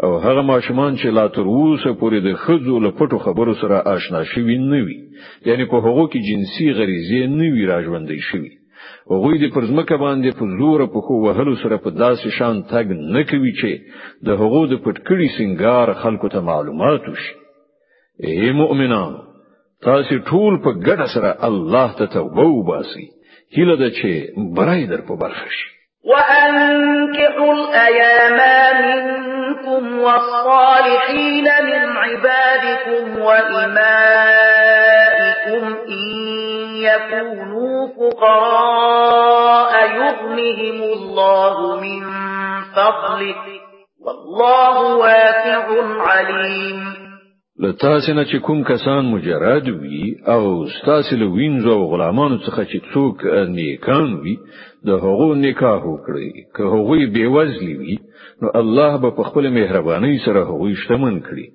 او 0.05 0.11
هغه 0.27 0.43
ماشومان 0.53 0.93
چې 1.01 1.07
لا 1.19 1.27
تر 1.37 1.45
اوسه 1.57 1.91
پورې 2.01 2.19
د 2.23 2.29
خځو 2.45 2.75
له 2.85 2.91
پټو 2.99 3.19
خبرو 3.27 3.53
سره 3.63 3.77
آشنا 3.95 4.21
شوي 4.33 4.57
نه 4.71 4.81
وي 4.87 4.97
یعنی 5.49 5.65
په 5.73 5.77
هغو 5.87 6.05
کې 6.13 6.19
جنسي 6.29 6.67
غریزې 6.79 7.21
نه 7.39 7.47
وي 7.55 7.65
راژوندې 7.73 8.19
شوي 8.29 8.53
هغوی 9.11 9.37
د 9.41 9.55
پرزمکه 9.55 9.97
باندې 10.05 10.31
په 10.39 10.45
زور 10.59 10.81
په 10.95 11.01
خو 11.07 11.15
وهلو 11.27 11.55
سره 11.63 11.77
په 11.85 11.91
داسې 11.91 12.29
شان 12.39 12.57
تګ 12.73 12.87
نه 13.15 13.23
کوي 13.31 13.53
چې 13.61 13.73
د 14.27 14.29
هغو 14.41 14.67
د 14.67 14.75
پټکړي 14.85 15.29
سنگار 15.39 15.93
خلکو 16.03 16.29
ته 16.29 16.41
معلومات 16.51 17.01
وشي 17.09 17.35
ای 18.25 18.53
مؤمنانو 18.63 19.19
تاسو 19.87 20.15
ټول 20.31 20.53
په 20.65 20.71
ګډه 20.87 21.07
سره 21.15 21.37
الله 21.49 21.89
ته 21.99 22.07
توبه 22.07 22.43
وباسئ 22.51 23.05
هیله 23.57 23.77
ده 23.77 23.89
چې 23.99 24.11
برای 24.57 24.87
در 24.87 25.01
په 25.09 25.17
برخه 25.23 25.49
شي 25.57 25.69
وأنكحوا 26.11 27.53
الأيام 27.59 28.37
منكم 28.87 29.99
والصالحين 29.99 31.45
من 31.45 31.87
عبادكم 31.97 33.19
وإمائكم 33.19 35.16
لكم 35.47 35.75
إن 35.93 36.07
يكونوا 36.77 37.89
فقراء 37.89 39.91
يغنهم 39.91 40.83
الله 40.93 41.81
من 41.81 42.01
فضله 42.77 43.37
والله 44.07 44.97
واسع 44.97 45.67
عليم 46.03 47.06
لتاسې 47.63 48.11
نه 48.13 48.25
چې 48.25 48.39
کوم 48.47 48.63
کسان 48.65 49.05
مجرد 49.11 49.69
وي 49.69 50.01
او 50.35 50.67
ستاسې 50.67 51.15
له 51.21 51.27
وینځو 51.37 51.71
او 51.73 51.85
غلامانو 51.93 52.39
څخه 52.47 52.63
چې 52.65 52.81
څوک 52.93 53.25
نیکان 53.57 54.09
وي 54.23 54.37
د 54.89 54.91
هغو 55.05 55.35
نکاح 55.45 55.81
وکړي 55.87 56.31
که 56.57 56.63
هغوی 56.73 57.07
بیوزلی 57.15 57.77
وي 57.77 57.99
نو 58.43 58.51
الله 58.61 58.97
به 59.03 59.11
په 59.11 59.23
خپل 59.29 59.49
مهربانۍ 59.59 60.17
سره 60.27 60.45
هغوی 60.51 60.75
شتمن 60.83 61.17
کړي 61.29 61.47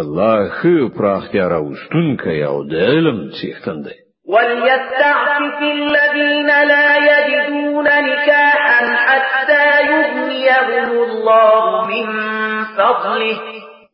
الله 0.00 0.48
خو 0.58 0.76
پراختیا 0.98 1.48
راوستونکی 1.48 2.38
او 2.50 2.62
د 2.72 2.74
علم 2.74 3.18
څښتن 3.38 3.76
دی 3.86 3.96
وليستعفف 4.32 5.60
الذين 5.62 6.50
لا 6.72 6.88
يجدون 7.10 7.84
نكاحا 7.84 8.80
حتى 9.06 9.64
يغنيهم 9.92 10.90
الله 11.10 11.86
من 11.90 12.06
فضله 12.78 13.65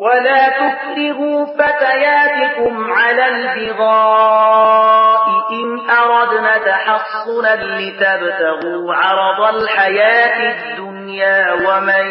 ولا 0.00 0.48
تكرهوا 0.48 1.44
فتياتكم 1.46 2.92
على 2.92 3.28
البغاء 3.28 5.24
إن 5.52 5.90
أردنا 5.90 6.58
تحصنا 6.58 7.56
لتبتغوا 7.80 8.94
عرض 8.94 9.54
الحياة 9.54 10.62
الدنيا 10.62 11.52
ومن 11.52 12.06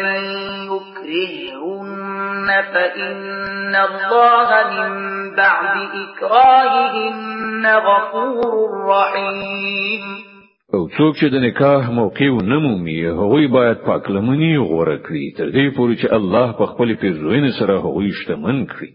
يكرهن 0.76 2.62
فإن 2.74 3.76
الله 3.76 4.68
من 4.70 4.96
بعد 5.34 5.88
إكراههن 5.94 7.66
غفور 7.76 8.70
رحيم 8.88 10.33
او 10.74 10.82
څوک 10.96 11.12
چې 11.20 11.26
د 11.32 11.36
نکاح 11.48 11.80
موقع 12.00 12.28
نه 12.50 12.56
مومي 12.66 12.94
هغوی 13.20 13.46
باید 13.56 13.78
پاک 13.88 14.04
لمنی 14.14 14.54
غوړه 14.68 14.96
کړي 15.06 15.24
تر 15.38 15.46
دې 15.56 15.66
پورې 15.76 15.94
چې 16.00 16.08
الله 16.18 16.46
په 16.60 16.64
خپل 16.70 16.94
پیژوینه 17.02 17.50
سره 17.58 17.74
هغوی 17.84 18.10
شتمن 18.20 18.56
کړي 18.72 18.90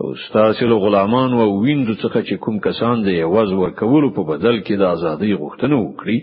او 0.00 0.06
ستاسو 0.24 0.68
له 0.72 0.76
غلامان 0.84 1.30
او 1.44 1.48
ویندو 1.64 1.94
څخه 2.02 2.20
چې 2.28 2.34
کوم 2.44 2.58
کسان 2.66 3.04
د 3.06 3.16
یواز 3.20 3.54
ورکولو 3.62 4.08
په 4.18 4.22
بدل 4.32 4.60
کې 4.66 4.74
د 4.78 4.84
ازادۍ 4.96 5.32
غوښتنه 5.42 5.76
وکړي 5.84 6.18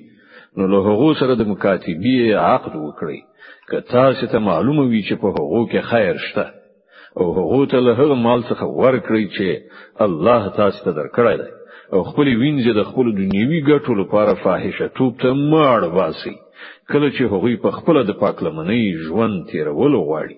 نو 0.58 0.70
له 0.74 0.80
هغو 0.90 1.10
سره 1.22 1.34
د 1.42 1.50
مکاتبې 1.54 2.38
عقد 2.46 2.74
وکړي 2.84 3.20
که 3.70 3.82
تاسو 3.96 4.32
ته 4.34 4.46
معلومه 4.52 4.84
وي 4.94 5.02
چې 5.10 5.16
په 5.22 5.28
هغو 5.38 5.66
کې 5.72 5.80
خیر 5.92 6.24
شته 6.30 6.46
او 7.24 7.32
هغو 7.40 7.66
ته 7.74 7.86
له 7.88 7.92
هغه 8.04 8.22
مال 8.28 8.44
څخه 8.50 8.66
ورکړي 8.84 9.26
چې 9.36 10.06
الله 10.08 10.42
تاسو 10.62 10.86
ته 10.88 11.00
درکړی 11.02 11.38
دی 11.44 11.52
او 11.94 12.00
خپل 12.04 12.28
وینځ 12.42 12.64
د 12.78 12.82
خپل 12.90 13.06
دنیوي 13.22 13.60
ګټو 13.72 13.92
لپاره 14.02 14.34
فاحشه 14.44 14.88
توپ 14.98 15.14
ته 15.22 15.30
ماړ 15.52 15.82
باسي 15.98 16.36
کله 16.92 17.08
چې 17.16 17.24
هغوی 17.34 17.56
په 17.64 17.70
خپل 17.78 17.96
د 18.06 18.12
پاکلمنۍ 18.22 18.84
ژوند 19.08 19.36
تیرول 19.52 19.94
غواړي 20.08 20.38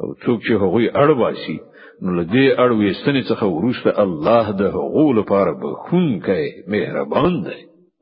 او 0.00 0.06
څوک 0.22 0.38
چې 0.46 0.52
هغوی 0.62 0.86
اړ 1.02 1.08
باسي 1.20 1.58
نو 2.02 2.10
له 2.18 2.24
دې 2.34 2.46
اړ 2.62 2.70
وېستنې 2.80 3.22
څخه 3.30 3.46
وروسته 3.56 3.90
الله 4.04 4.44
د 4.60 4.62
هغو 4.76 5.06
لپاره 5.18 5.50
بخښونکی 5.62 6.44
مهربان 6.72 7.32
دی 7.46 7.58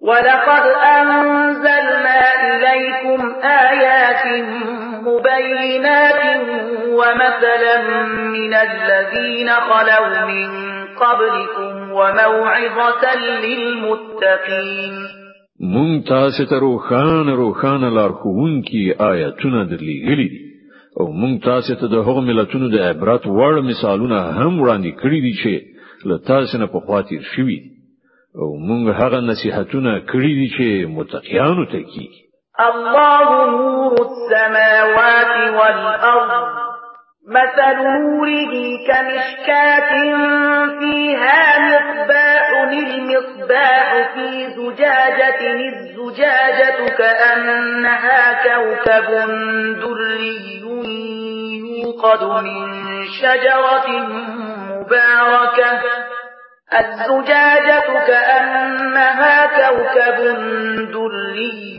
ولقد 0.08 0.64
أنزلنا 0.96 2.20
إليكم 2.48 3.20
آيات 3.42 4.24
مبينات 5.08 6.20
ومثلا 6.98 8.04
من 8.08 8.52
الذين 8.54 9.48
خلوا 9.50 10.26
من 10.28 10.48
قبلكم 10.96 11.77
وموعظة 11.98 13.04
للمتقين 13.44 14.92
مونږ 15.60 16.06
تاسو 16.08 16.44
ته 16.50 16.58
روخان 16.60 17.28
روخان 17.38 17.82
لارښوون 17.94 18.60
کی 18.68 18.82
آیاتونه 19.10 19.60
درلېږلي 19.72 20.28
دي 20.32 20.40
او 21.00 21.06
مونږ 21.12 21.40
تاسو 21.48 21.74
ته 21.80 21.86
د 21.94 22.06
هغو 22.08 22.20
ملتونو 22.28 22.66
د 22.74 22.86
عبرت 22.90 23.26
وړ 23.38 23.54
مثالونه 23.70 24.18
هم 24.38 24.52
وړاندې 24.62 24.92
کړي 25.00 25.20
دي 25.26 25.32
چې 25.42 25.52
له 26.12 26.16
تاسو 26.30 26.58
نه 26.62 26.66
په 26.76 26.80
خاطر 26.90 27.22
شوي 27.32 27.58
او 28.40 28.46
مونږ 28.68 28.84
هغه 29.00 29.20
نصيحتونه 29.32 29.98
کړي 30.14 30.30
دي 30.40 30.48
چې 30.56 30.66
متقینو 30.96 31.64
ته 31.72 31.80
کی 31.92 32.06
الله 32.66 33.44
نور 33.58 34.00
السماوات 34.06 35.30
والارض 35.58 36.67
مَثَلُ 37.28 37.76
نُورِهِ 38.00 38.54
كَمِشْكَاةٍ 38.88 39.90
فِيهَا 40.78 41.60
مِصْبَاحٌ 41.68 42.48
الْمِصْبَاحُ 42.50 44.14
فِي 44.14 44.46
زُجَاجَةٍ 44.56 45.40
الزُّجَاجَةُ 45.50 46.88
كَأَنَّهَا 46.98 48.20
كَوْكَبٌ 48.48 49.04
دُرِّيٌّ 49.76 50.62
يُوقَدُ 51.82 52.24
مِن 52.24 52.62
شَجَرَةٍ 53.22 53.88
مُبَارَكَةٍ 54.70 55.80
الزجاجة 56.80 58.06
كأنها 58.06 59.46
كوكب 59.46 60.16
دري 60.92 61.78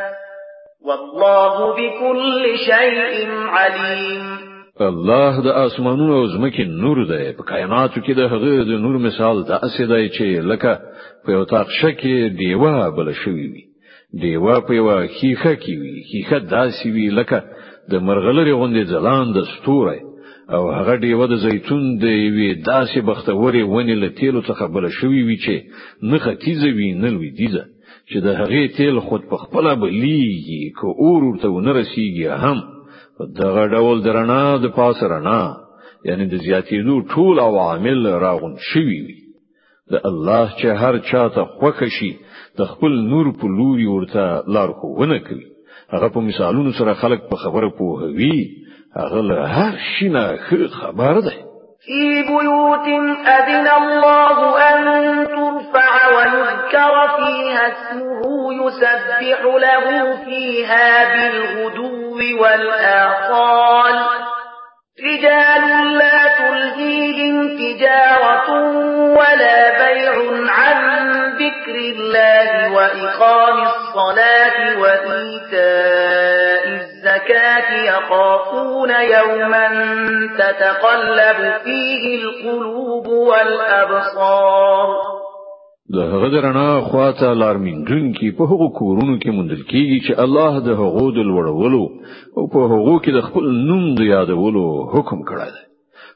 والله 0.85 1.73
بكل 1.73 2.43
شيء 2.65 3.25
عليم 3.29 4.21
الله 4.81 5.41
د 5.41 5.47
اسمانونو 5.47 6.13
او 6.21 6.27
زمکې 6.33 6.65
نور 6.81 6.97
دی 7.09 7.31
په 7.37 7.43
کائناتو 7.43 8.01
کې 8.05 8.11
د 8.19 8.31
هغه 8.31 8.63
د 8.69 8.81
نور 8.85 8.97
مثال 8.97 9.43
د 9.43 9.51
اسیدای 9.67 10.09
چې 10.15 10.25
لکه 10.51 10.71
په 11.25 11.31
یو 11.31 11.43
تاخ 11.45 11.67
شکه 11.81 12.29
دیوا 12.37 12.89
بل 12.97 13.13
شوی 13.21 13.47
وي 13.53 13.63
دیوا 14.21 14.55
په 14.67 14.73
یو 14.73 14.87
خیخه 15.19 15.53
کې 15.55 15.73
وي 15.81 15.93
خیخه 16.11 16.39
داسې 16.39 16.85
وي 16.95 17.09
لکه 17.19 17.43
د 17.91 18.01
مرغلري 18.07 18.51
غوندې 18.51 18.83
ځلان 18.93 19.33
د 19.33 19.45
ستوره 19.53 19.99
او 20.53 20.71
هغه 20.71 20.95
دیوا 20.95 21.25
د 21.27 21.35
زیتون 21.45 21.83
د 21.97 22.03
یوې 22.05 22.51
داسې 22.71 22.99
بختوري 23.09 23.63
ونې 23.63 23.95
له 24.03 24.07
تیلو 24.09 24.41
څخه 24.49 24.65
بل 24.75 24.89
شوی 25.01 25.23
وي 25.29 25.37
چې 25.45 25.55
نه 26.11 26.17
ختیزه 26.25 26.69
وي 26.79 26.91
نه 26.93 27.09
لوي 27.15 27.29
دیزه 27.43 27.63
چې 28.11 28.19
د 28.27 28.29
هغې 28.41 28.63
تیل 28.77 28.99
خود 29.07 29.21
په 29.31 29.37
خپل 29.43 29.65
بلیږي 29.81 30.63
که 30.77 30.87
اور 31.03 31.23
ورته 31.27 31.47
ونه 31.51 31.71
رسیږي 31.79 32.25
هم 32.43 32.57
په 33.17 33.23
دغه 33.41 33.63
ډول 33.73 33.97
درنا 34.05 34.43
د 34.63 34.67
پاسه 34.79 35.05
رڼا 35.13 35.41
یعنی 36.07 36.25
د 36.33 36.35
زیاتېدو 36.45 36.95
ټول 37.13 37.35
عوامل 37.47 37.99
راغون 38.25 38.55
شوي 38.71 38.97
وي 39.05 39.17
د 39.91 39.93
الله 40.09 40.45
چې 40.59 40.67
هر 40.81 40.95
چاته 41.11 41.41
خوښ 41.55 41.77
شي 41.97 42.11
د 42.59 42.67
خپل 42.73 42.91
نور 43.11 43.31
په 43.39 43.53
لوري 43.59 43.87
ورته 43.91 44.23
لار 44.55 44.69
خوونه 44.81 45.19
کوي 45.29 45.45
هغه 45.93 46.07
په 46.15 46.19
مثالونو 46.29 46.71
سره 46.79 46.93
خلک 47.03 47.25
په 47.31 47.35
خبره 47.43 47.69
پوهوي 47.77 48.37
هغه 48.99 49.21
له 49.21 49.47
هر 49.57 49.73
شي 49.93 50.09
نه 50.15 50.25
خبر 50.81 51.21
ده 51.29 51.33
في 51.87 52.07
بيوت 52.27 52.87
أذن 53.37 53.67
الله 53.81 54.37
أن 54.71 54.91
ترفع 55.33 55.90
ذكر 56.71 57.25
فيها 57.25 57.65
اسمه 57.67 58.23
يسبح 58.53 59.39
له 59.43 59.85
فيها 60.25 60.89
بالغدو 61.13 62.01
والآصال 62.43 63.95
رجال 65.05 65.93
لا 65.97 66.19
تلهيهم 66.37 67.35
تجارة 67.57 68.49
ولا 69.17 69.59
بيع 69.85 70.13
عن 70.51 70.77
ذكر 71.35 71.75
الله 71.75 72.49
وإقام 72.75 73.57
الصلاة 73.63 74.59
وإيتاء 74.79 76.63
الزكاة 76.67 77.69
يخافون 77.83 78.91
يوما 78.91 79.67
تتقلب 80.37 81.39
فيه 81.63 82.03
القلوب 82.25 83.07
والأبصار 83.07 85.20
د 85.95 85.99
هغه 86.11 86.27
درنا 86.35 86.67
خواته 86.89 87.27
لارمینګون 87.41 88.05
کې 88.17 88.27
په 88.37 88.43
هغو 88.51 88.67
کورونو 88.79 89.15
کې 89.21 89.31
مندل 89.37 89.63
کیږي 89.71 89.97
چې 90.05 90.11
الله 90.23 90.53
د 90.67 90.69
هغو 90.81 91.05
د 91.17 91.19
لوړولو 91.29 91.83
او 92.37 92.43
په 92.53 92.59
هغو 92.73 92.95
کې 93.03 93.11
د 93.13 93.19
خپل 93.27 93.45
نوم 93.69 93.81
د 93.99 94.07
یادولو 94.13 94.63
حکم 94.93 95.19
کړی 95.29 95.49
دی 95.55 95.63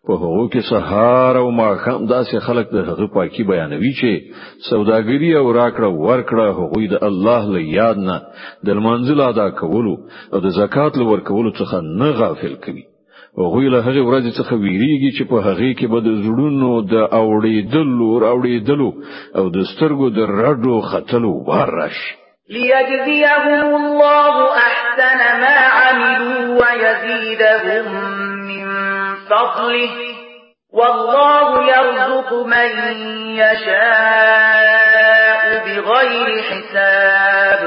په 0.07 0.13
هغو 0.23 0.45
کې 0.51 0.61
سهار 0.71 1.33
او 1.41 1.47
ماښام 1.61 1.99
داسې 2.13 2.35
خلک 2.47 2.65
د 2.71 2.77
هغه 2.89 3.05
پاکي 3.15 3.43
بیانوي 3.51 3.91
چې 3.99 4.09
سوداګري 4.69 5.31
او 5.41 5.45
راکړه 5.59 5.89
ورکړه 6.07 6.45
هغوی 6.59 6.85
د 6.89 6.95
الله 7.09 7.41
له 7.53 7.61
یاد 7.79 7.97
نه 8.07 8.17
د 8.67 8.83
منزل 8.88 9.19
ادا 9.31 9.47
کولو 9.61 9.93
او 10.33 10.38
د 10.45 10.47
زکات 10.61 10.91
لور 11.01 11.19
کولو 11.29 11.51
څخه 11.61 11.77
نه 12.01 12.09
غافل 12.21 12.53
کوي 12.65 12.85
هغه 13.39 13.62
له 13.74 13.80
هغه 13.88 14.02
ورځ 14.08 14.26
څخه 14.39 14.54
ویریږي 14.63 15.12
چې 15.17 15.24
په 15.30 15.36
هغه 15.48 15.69
کې 15.80 15.88
به 15.91 16.00
د 16.08 16.10
زړونو 16.24 16.69
د 16.93 16.95
اوړېدلو 17.19 18.10
اوړېدلو 18.34 18.89
او 19.38 19.45
د 19.56 19.58
سترګو 19.71 20.08
د 20.17 20.19
رډو 20.41 20.76
ختلو 20.89 21.32
ورش 21.48 21.98
ليجزيهم 22.50 23.67
الله 23.82 24.36
احسن 24.67 25.19
ما 25.41 25.58
عملوا 25.80 26.41
ويزيدهم 26.62 27.86
من 28.50 28.65
فضله 29.32 29.93
والله 30.74 31.48
يرزق 31.74 32.30
من 32.54 32.69
يشاء 33.43 35.45
بغير 35.65 36.30
حساب 36.50 37.62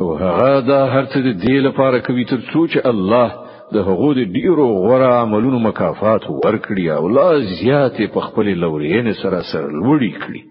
او 0.00 0.08
هغه 0.16 0.52
دا 0.60 0.80
هرڅه 0.94 1.18
د 1.26 1.28
دې 1.42 1.54
لپاره 1.66 1.98
کوي 2.06 2.24
تر 2.24 2.40
څو 2.52 2.60
چې 2.72 2.80
الله 2.86 3.28
د 3.74 3.76
هغو 3.88 4.08
ډیرو 4.34 4.66
غوړه 4.82 5.08
عملونو 5.22 5.58
مکافات 5.68 6.22
ورکړي 6.44 6.86
او 6.98 7.04
لا 7.16 7.30
زیاتې 7.60 8.04
په 8.14 8.20
خپل 8.26 8.46
لورین 8.62 9.06
سره 9.22 9.38
سره 9.52 9.68
لوړی 9.80 10.12
کړي 10.22 10.42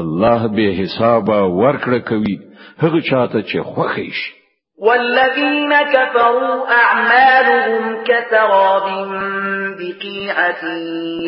الله 0.00 0.40
به 0.56 0.66
حساب 0.80 1.24
ورکړه 1.62 1.98
کوي 2.10 2.34
هغه 2.82 3.00
چاته 3.10 3.38
چې 3.50 3.58
خوښی 3.72 4.10
شي 4.18 4.32
والذين 4.86 5.72
كفروا 5.94 6.56
أعمالهم 6.84 8.04
كسراب 8.06 8.84
بقيعة 9.80 10.62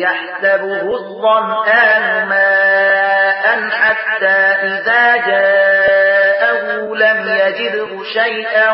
يحسبه 0.03 0.89
الظمآن 0.99 2.29
ماء 2.29 3.55
حتى 3.81 4.39
إذا 4.69 5.03
جاء 5.27 6.12
جاءه 6.41 6.95
لم 6.95 7.19
يجده 7.41 8.03
شيئا 8.13 8.71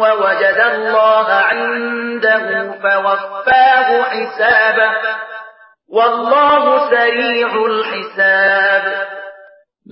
ووجد 0.00 0.58
الله 0.74 1.26
عنده 1.52 2.72
فوفاه 2.72 3.90
حسابه 4.12 4.90
والله 5.92 6.90
سريع 6.90 7.48
الحساب 7.66 8.82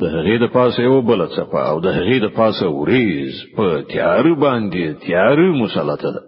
د 0.00 0.04
هغې 0.14 0.36
د 0.42 0.46
پاسه 0.56 0.80
یو 0.82 1.02
بل 1.02 1.20
چپه 1.36 1.58
او 1.70 1.80
د 1.80 1.86
هغې 1.96 2.18
د 2.24 2.28
پاسه 2.36 2.66
وریز 2.68 3.34
په 3.56 3.82
تیار 3.92 4.24
باندې 4.44 4.84
تیار 5.06 5.38
مسلط 5.62 6.02
ده 6.14 6.22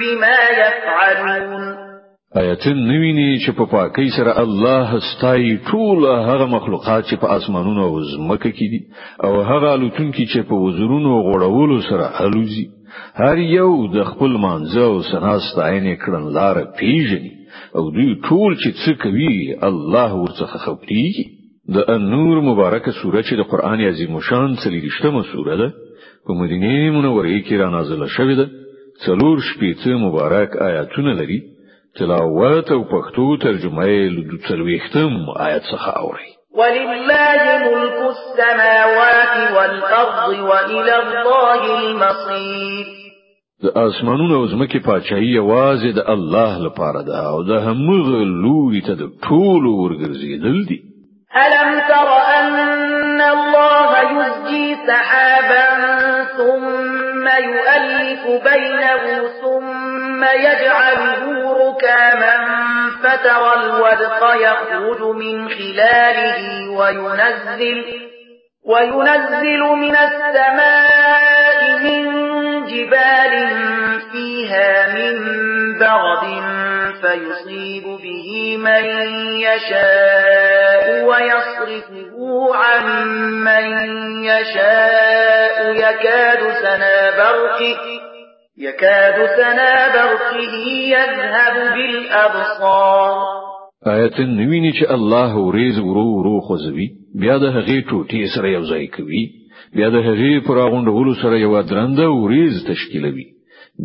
بما 0.00 0.38
يفعلون 0.50 1.91
آیتون 2.40 2.78
نویني 2.88 3.38
چې 3.46 3.50
په 3.56 3.64
پاکۍ 3.72 4.08
سره 4.16 4.32
الله 4.44 5.00
ستای 5.08 5.56
ټول 5.70 6.04
هغه 6.28 6.46
مخلوقات 6.52 7.04
چې 7.06 7.16
په 7.24 7.26
اسمانونو 7.38 7.82
او 7.88 8.00
زمکه 8.12 8.50
کې 8.58 8.68
دي 8.74 8.80
او 9.24 9.32
هغه 9.50 9.72
الوتونکي 9.72 10.24
چې 10.26 10.40
په 10.50 10.54
وزرونو 10.54 11.16
غوړولو 11.26 11.76
سره 11.88 12.06
الوزي 12.24 12.64
هر 13.22 13.36
یو 13.56 13.66
د 13.96 14.04
خپل 14.12 14.38
مانزه 14.46 14.84
او 14.86 14.96
سنا 15.10 15.34
ستاینې 15.48 15.94
کړن 16.06 16.24
لار 16.38 16.62
پیژني 16.80 17.30
او 17.76 17.84
دوی 17.90 18.16
ټول 18.26 18.58
چې 18.62 18.70
څه 18.80 19.02
کوي 19.04 19.58
الله 19.70 20.10
ورڅخه 20.16 20.64
خبريږي 20.64 21.24
د 21.74 21.94
انور 21.96 22.40
مبارکه 22.50 22.90
سوره 23.02 23.22
چې 23.22 23.32
د 23.42 23.48
قران 23.54 23.80
عظیم 23.92 24.20
شان 24.30 24.56
څلېشتمه 24.64 25.22
سوره 25.32 25.56
ده 25.60 25.70
په 26.26 26.32
مدینه 26.40 26.74
منوره 26.98 27.38
کې 27.46 27.64
را 27.64 27.70
نازله 27.78 28.06
شوې 28.18 28.36
ده 28.40 28.46
څلور 29.04 29.44
شپږ 29.50 29.88
مبارک 30.08 30.56
آیاتونه 30.70 31.12
لري 31.22 31.42
تلاوات 31.98 32.72
او 32.72 32.82
پښتو 32.84 33.36
ترجمه 33.42 33.84
یې 33.86 34.04
له 34.16 34.22
څلوېښتم 34.48 35.12
آیت 35.46 35.62
څخه 35.62 35.88
اوري 36.02 36.30
ولله 36.58 37.60
ملك 37.64 37.98
السماوات 38.14 39.34
والأرض 39.56 40.38
وإلى 40.40 40.94
الله 41.02 41.80
المصير 41.80 42.86
د 43.62 43.66
اسمانونو 43.78 44.34
او 44.38 44.46
ځمکې 44.46 44.78
پاچاهي 44.86 45.30
یوازې 45.40 45.90
د 45.96 46.04
الله 46.14 46.52
لپاره 46.66 47.02
ده 47.02 47.18
او 47.30 47.42
د 47.50 47.52
همغه 47.66 48.18
لوري 48.44 48.80
ته 48.86 48.94
د 49.02 49.04
ټولو 49.28 49.70
ورګرځېدل 49.84 50.56
دي 50.68 50.80
ألم 51.36 51.70
تر 51.90 52.08
أن 52.38 53.20
الله 53.20 53.90
يزجي 54.12 54.76
سحابا 54.86 55.66
ثم 56.36 57.24
يؤلف 57.28 58.22
بينه 58.44 59.02
ثم 59.42 60.20
يجعله 60.24 61.31
من 62.14 62.40
فتر 62.90 63.52
الودق 63.54 64.34
يخرج 64.42 65.02
من 65.16 65.48
خلاله 65.48 66.42
وينزل, 66.70 67.84
وينزل 68.66 69.60
من 69.62 69.96
السماء 69.96 71.78
من 71.78 72.12
جبال 72.66 73.48
فيها 74.12 74.94
من 74.94 75.20
برد 75.78 76.42
فيصيب 77.00 77.84
به 77.84 78.56
من 78.58 78.84
يشاء 79.40 81.02
ويصرفه 81.04 82.54
عن 82.54 82.86
من 83.44 83.94
يشاء 84.24 85.70
يكاد 85.70 86.52
سنا 86.62 87.10
برقه 87.10 88.02
يكاد 88.58 89.14
سنا 89.36 89.88
برقه 89.92 90.66
يذهب 90.68 91.74
بالأبصار 91.74 93.16
آیت 93.86 94.20
نویني 94.20 94.72
چې 94.72 94.90
الله 94.94 95.36
وريز 95.36 95.78
ورو 95.78 96.06
ورو 96.18 96.40
خوځوي 96.40 96.88
بیا 97.14 97.38
د 97.38 97.44
هغې 97.56 97.78
ټوټې 97.88 98.22
سره 98.34 98.48
یو 98.48 98.62
ځای 98.70 98.86
کوي 98.96 99.24
بیا 99.76 99.88
د 99.88 99.96
هغې 100.08 100.44
پر 100.46 100.56
غونډولو 100.72 101.14
سره 101.22 101.36
یو 101.40 101.62
درنده 101.62 102.10
وريز 102.10 102.64
تشکیلوي 102.68 103.26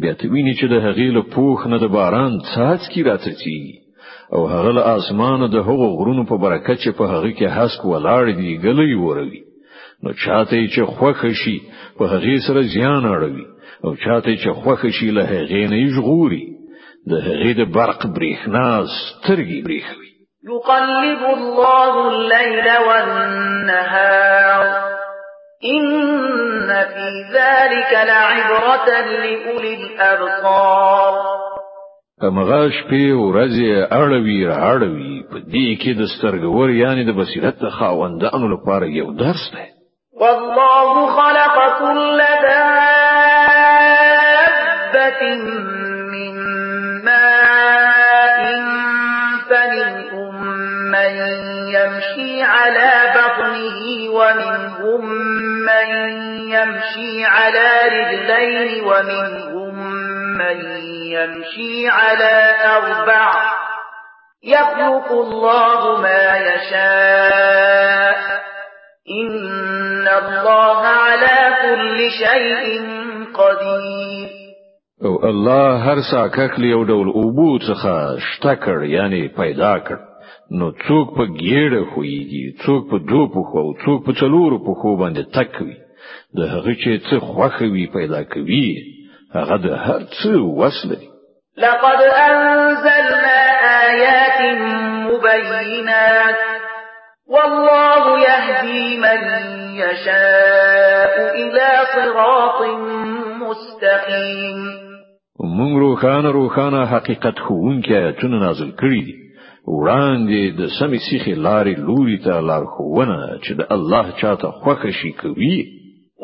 بیا 0.01 0.13
ته 0.19 0.27
ویني 0.31 0.53
چې 0.59 0.65
د 0.69 0.75
هغې 0.85 1.09
له 1.17 1.21
پوخ 1.35 1.67
نه 1.67 1.77
د 1.79 1.87
باران 1.97 2.33
څاڅکي 2.51 3.01
راڅڅي 3.07 3.59
او 4.35 4.41
هغه 4.53 4.71
له 4.71 4.81
اسمانه 4.95 5.47
د 5.47 5.55
هغو 5.67 5.87
غرونو 5.97 6.23
په 6.27 6.35
برکت 6.37 6.77
چې 6.85 6.91
په 6.97 7.03
هغه 7.13 7.29
کې 7.37 7.47
حسک 7.55 7.81
ولاړ 7.87 8.25
دی 8.39 8.51
ګلې 8.63 8.91
وروي 9.05 9.41
نو 10.03 10.09
چاته 10.23 10.59
چې 10.73 10.81
خوښ 10.95 11.19
شي 11.43 11.57
په 11.97 12.03
هغه 12.13 12.31
سره 12.47 12.61
زیان 12.75 13.03
اړوي 13.17 13.47
او 13.83 13.95
چاته 13.95 14.35
چې 14.37 14.49
خوخه 14.49 14.89
شي 14.91 15.11
له 15.11 15.23
هغې 15.25 15.67
نه 15.71 15.87
ژغوري 15.95 16.43
د 17.07 17.11
هغې 17.27 17.51
د 17.59 17.61
برق 17.75 18.01
برېښنا 18.15 18.65
سترګې 18.99 19.59
برېښوي 19.65 20.09
يقلب 20.47 21.21
الله 21.37 21.93
الليل 22.13 22.67
والنهار 22.87 24.61
إن 25.63 26.67
في 26.67 27.07
ذلك 27.33 27.91
لعبرة 28.07 28.87
لأولي 29.05 29.73
الأبصار 29.73 31.13
امغه 32.23 32.69
شپې 32.69 33.05
ورځې 33.23 33.69
اړوي 33.93 34.39
اړوي 34.49 35.23
په 35.31 35.37
دې 35.53 35.67
کې 35.81 35.91
د 35.97 36.01
سترګور 36.17 36.69
یعنی 36.69 37.03
د 37.05 37.11
بصیرت 37.19 37.65
خاوندانو 37.79 38.47
لپاره 38.53 38.85
یو 38.85 39.11
درس 39.11 39.51
دی 39.55 39.65
والله 40.21 40.93
خلق 41.17 41.53
كل 41.79 42.19
ذات 42.43 42.76
على 52.67 53.11
بطنه 53.17 54.09
ومنهم 54.09 55.05
من 55.65 55.87
يمشي 56.49 57.25
على 57.25 57.67
رجلين 57.87 58.83
ومنهم 58.83 59.75
من 60.37 60.59
يمشي 61.05 61.87
على 61.89 62.55
أربع 62.65 63.31
يخلق 64.43 65.11
الله 65.11 66.01
ما 66.01 66.37
يشاء 66.37 68.17
إن 69.25 70.07
الله 70.07 70.81
على 70.85 71.55
كل 71.61 72.09
شيء 72.09 72.81
قدير 73.33 74.29
او 75.05 75.29
الله 75.29 75.75
هر 75.85 75.97
ساکک 76.11 76.59
لیو 76.59 76.83
ډول 76.83 77.07
اوبو 77.07 77.57
څخه 77.59 78.19
شتکر 78.19 78.81
یعنی 78.83 79.27
پیدا 79.27 79.77
کړ 79.79 79.95
نو 80.59 80.65
څوک 80.85 81.07
په 81.17 81.23
ګیړه 81.43 81.81
خوېږي 81.91 82.45
څوک 82.63 82.81
په 82.91 82.97
دوه 83.09 83.25
په 83.33 83.41
خو 83.49 83.61
څوک 83.83 83.99
په 84.05 84.11
څلورو 84.19 84.57
په 84.65 84.71
خو 84.79 84.89
باندې 85.01 85.23
تکوي 85.35 85.75
د 86.37 86.39
هغه 86.53 86.73
چې 86.81 86.91
څه 87.07 87.15
خوخوي 87.27 87.85
پیدا 87.95 88.21
کوي 88.33 88.67
هغه 89.37 89.57
د 89.65 89.67
هر 89.85 90.01
څه 90.19 90.31
وصله 90.59 91.01
لقد 91.65 91.99
انزلنا 92.29 93.39
آيات 93.87 94.39
مبينات 95.09 96.39
والله 97.33 98.03
يهدي 98.29 98.85
من 99.05 99.19
يشاء 99.83 101.13
إلى 101.43 101.69
صراط 101.95 102.59
مستقيم 103.43 104.59
موږ 105.57 105.73
روخانه 105.85 106.29
روخانه 106.39 106.79
حقیقت 106.93 107.35
خوونکې 107.45 107.99
چون 108.19 108.31
نازل 108.39 108.71
کړی 108.79 109.01
دي 109.07 109.26
وړاندې 109.75 110.41
د 110.59 110.61
سمې 110.77 110.99
سیخي 111.07 111.33
لارې 111.45 111.73
لوري 111.87 112.17
ته 112.25 112.33
لار 112.49 112.63
خوونه 112.73 113.17
چې 113.43 113.51
د 113.59 113.61
الله 113.75 114.05
چاته 114.21 114.47
خوښ 114.59 114.81
شي 114.99 115.11
کوي 115.21 115.57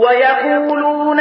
ويقولون 0.03 1.19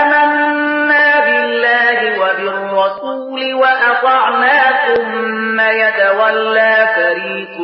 آمنا 0.00 1.08
بالله 1.26 1.96
وبالرسول 2.22 3.40
وأطعنا 3.62 4.60
ثم 4.86 5.58
يتولى 5.82 6.74
فريق 6.96 7.56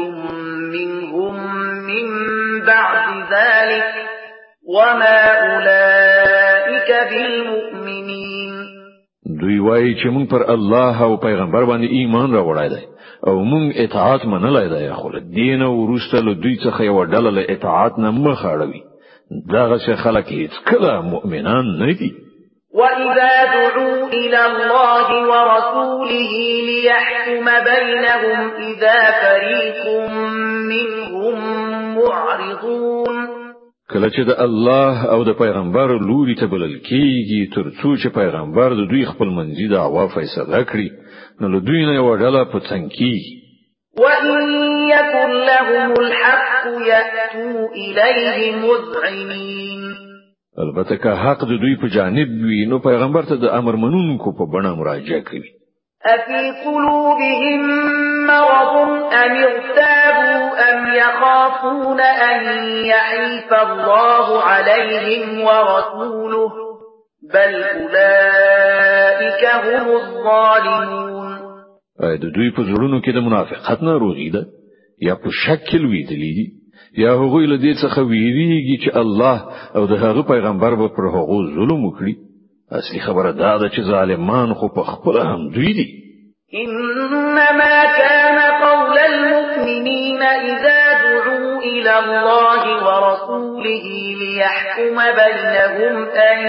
منهم 0.74 1.34
من 1.90 2.06
بعد 2.66 3.06
ذلك 3.32 3.88
وما 4.76 5.18
أولئك 5.42 6.90
بالمؤمنين 7.10 8.39
وایي 9.66 9.94
چې 9.96 10.06
مونږ 10.14 10.28
پر 10.28 10.44
الله 10.54 11.02
او 11.02 11.16
پیغمبر 11.26 11.64
باندې 11.64 11.88
ایمان 11.90 12.32
راوړای 12.34 12.68
دی 12.68 12.84
او 13.26 13.34
مونږ 13.44 13.72
اطاعت 13.82 14.24
منلای 14.34 14.68
دی 14.72 14.88
خو 15.00 15.10
دین 15.38 15.62
او 15.62 15.74
ورسته 15.90 16.20
له 16.26 16.34
دوی 16.42 16.56
څخه 16.64 16.80
یو 16.82 17.04
ډله 17.12 17.30
له 17.38 17.42
اطاعت 17.54 17.98
نه 17.98 18.10
مخ 18.10 18.44
اړوي 18.54 18.82
دغه 19.54 19.78
څه 19.84 19.92
خلک 20.04 20.26
هیڅ 20.32 20.50
کله 20.72 20.92
مؤمنان 21.14 21.64
نه 21.82 21.92
دي 21.98 22.12
وَإِذَا 22.74 23.44
دُعُوا 23.44 24.08
إِلَى 24.08 24.38
اللَّهِ 24.50 25.06
وَرَسُولِهِ 25.30 26.44
لِيَحْكُمَ 26.66 27.44
بَيْنَهُمْ 27.44 28.50
إِذَا 28.66 29.00
فَرِيقٌ 29.22 30.12
مِّنْهُمْ 30.68 31.40
مُعْرِضُونَ 31.98 33.39
کله 33.90 34.08
چې 34.14 34.22
د 34.30 34.32
الله 34.46 35.06
او 35.14 35.22
د 35.28 35.34
پیغمبر 35.38 35.92
لوري 36.08 36.34
ته 36.40 36.46
بلل 36.52 36.74
کیږي 36.88 37.38
تر 37.54 37.66
څو 37.78 37.90
چې 38.02 38.16
پیغمبر 38.18 38.74
د 38.80 38.86
دوی 38.92 39.02
خپل 39.12 39.28
منځي 39.38 39.66
د 39.70 39.82
هوا 39.86 40.04
فیصله 40.14 40.60
کړي 40.70 40.88
نو 41.40 41.50
له 41.54 41.60
دوی 41.70 41.80
نه 41.90 42.04
وړل 42.06 42.36
په 42.52 42.58
څنګه 42.70 44.04
وَإِن 44.04 44.56
يَكُن 44.94 45.28
لَّهُمُ 45.50 45.92
الْحَقُّ 46.04 46.64
يَأْتُوا 46.92 47.60
إِلَيْهِ 47.82 48.54
مُذْعِنِينَ 48.64 49.94
البته 50.64 50.96
که 51.04 51.10
حق 51.24 51.40
د 51.46 51.58
دوی 51.62 51.76
په 51.82 51.92
جانب 51.98 52.38
وي 52.50 52.60
نو 52.72 52.78
پیغمبر 52.90 53.30
ته 53.32 53.42
د 53.46 53.54
امر 53.60 53.82
منونکو 53.86 54.36
په 54.42 54.52
بڼه 54.56 54.74
مراجعه 54.82 55.22
کوي 55.30 55.50
أفي 56.06 56.50
قلوبهم 56.64 57.60
مرض 58.26 59.02
أم 59.14 59.30
ارتابوا 59.46 60.40
أم 60.72 60.88
يخافون 60.96 62.00
أن 62.00 62.44
يعيف 62.84 63.52
الله 63.54 64.42
عليهم 64.42 65.40
ورسوله 65.40 66.50
بل 67.34 67.52
أولئك 67.80 69.42
هم 69.64 69.86
الظالمون 70.00 71.30
د 72.20 72.24
دوی 72.36 72.50
په 72.56 72.62
زړونو 72.70 72.98
کې 73.04 73.12
د 73.14 73.18
منافقت 73.26 73.82
نه 73.82 73.92
روغی 74.04 74.30
ده 74.36 74.42
یا 75.08 75.14
په 75.22 75.30
شکل 75.42 75.86
ویدلی 75.86 76.32
دي 76.38 76.46
یا 77.02 77.10
هغوی 77.22 77.46
له 77.46 77.56
دې 77.64 77.72
څخه 77.82 78.00
ویریږي 78.12 78.76
چې 78.84 78.90
الله 79.00 79.36
او 79.76 79.86
د 79.86 79.92
هغه 80.04 80.22
پیغمبر 80.32 80.74
به 80.74 80.88
پر 80.96 81.04
هغو 81.16 81.38
ظلم 81.56 81.80
وکړي 81.86 82.14
اصلي 82.78 83.00
خبر 83.00 83.30
دا 83.30 83.52
چې 83.74 83.80
ظالمان 83.82 84.54
خو 84.58 84.68
په 84.74 84.82
خپل 84.90 85.16
هم 85.20 85.48
دوی 85.54 85.72
دي 85.78 85.86
انما 86.64 87.78
كان 87.84 88.38
قول 88.64 88.98
المؤمنين 88.98 90.22
اذا 90.22 90.78
دعوا 90.92 91.58
الى 91.62 91.98
الله 91.98 92.62
ورسوله 92.86 93.84
ليحكم 94.22 94.96
بينهم 95.22 96.08
ان 96.28 96.40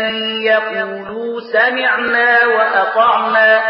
يقولوا 0.44 1.40
سمعنا 1.54 2.40
واطعنا 2.58 3.62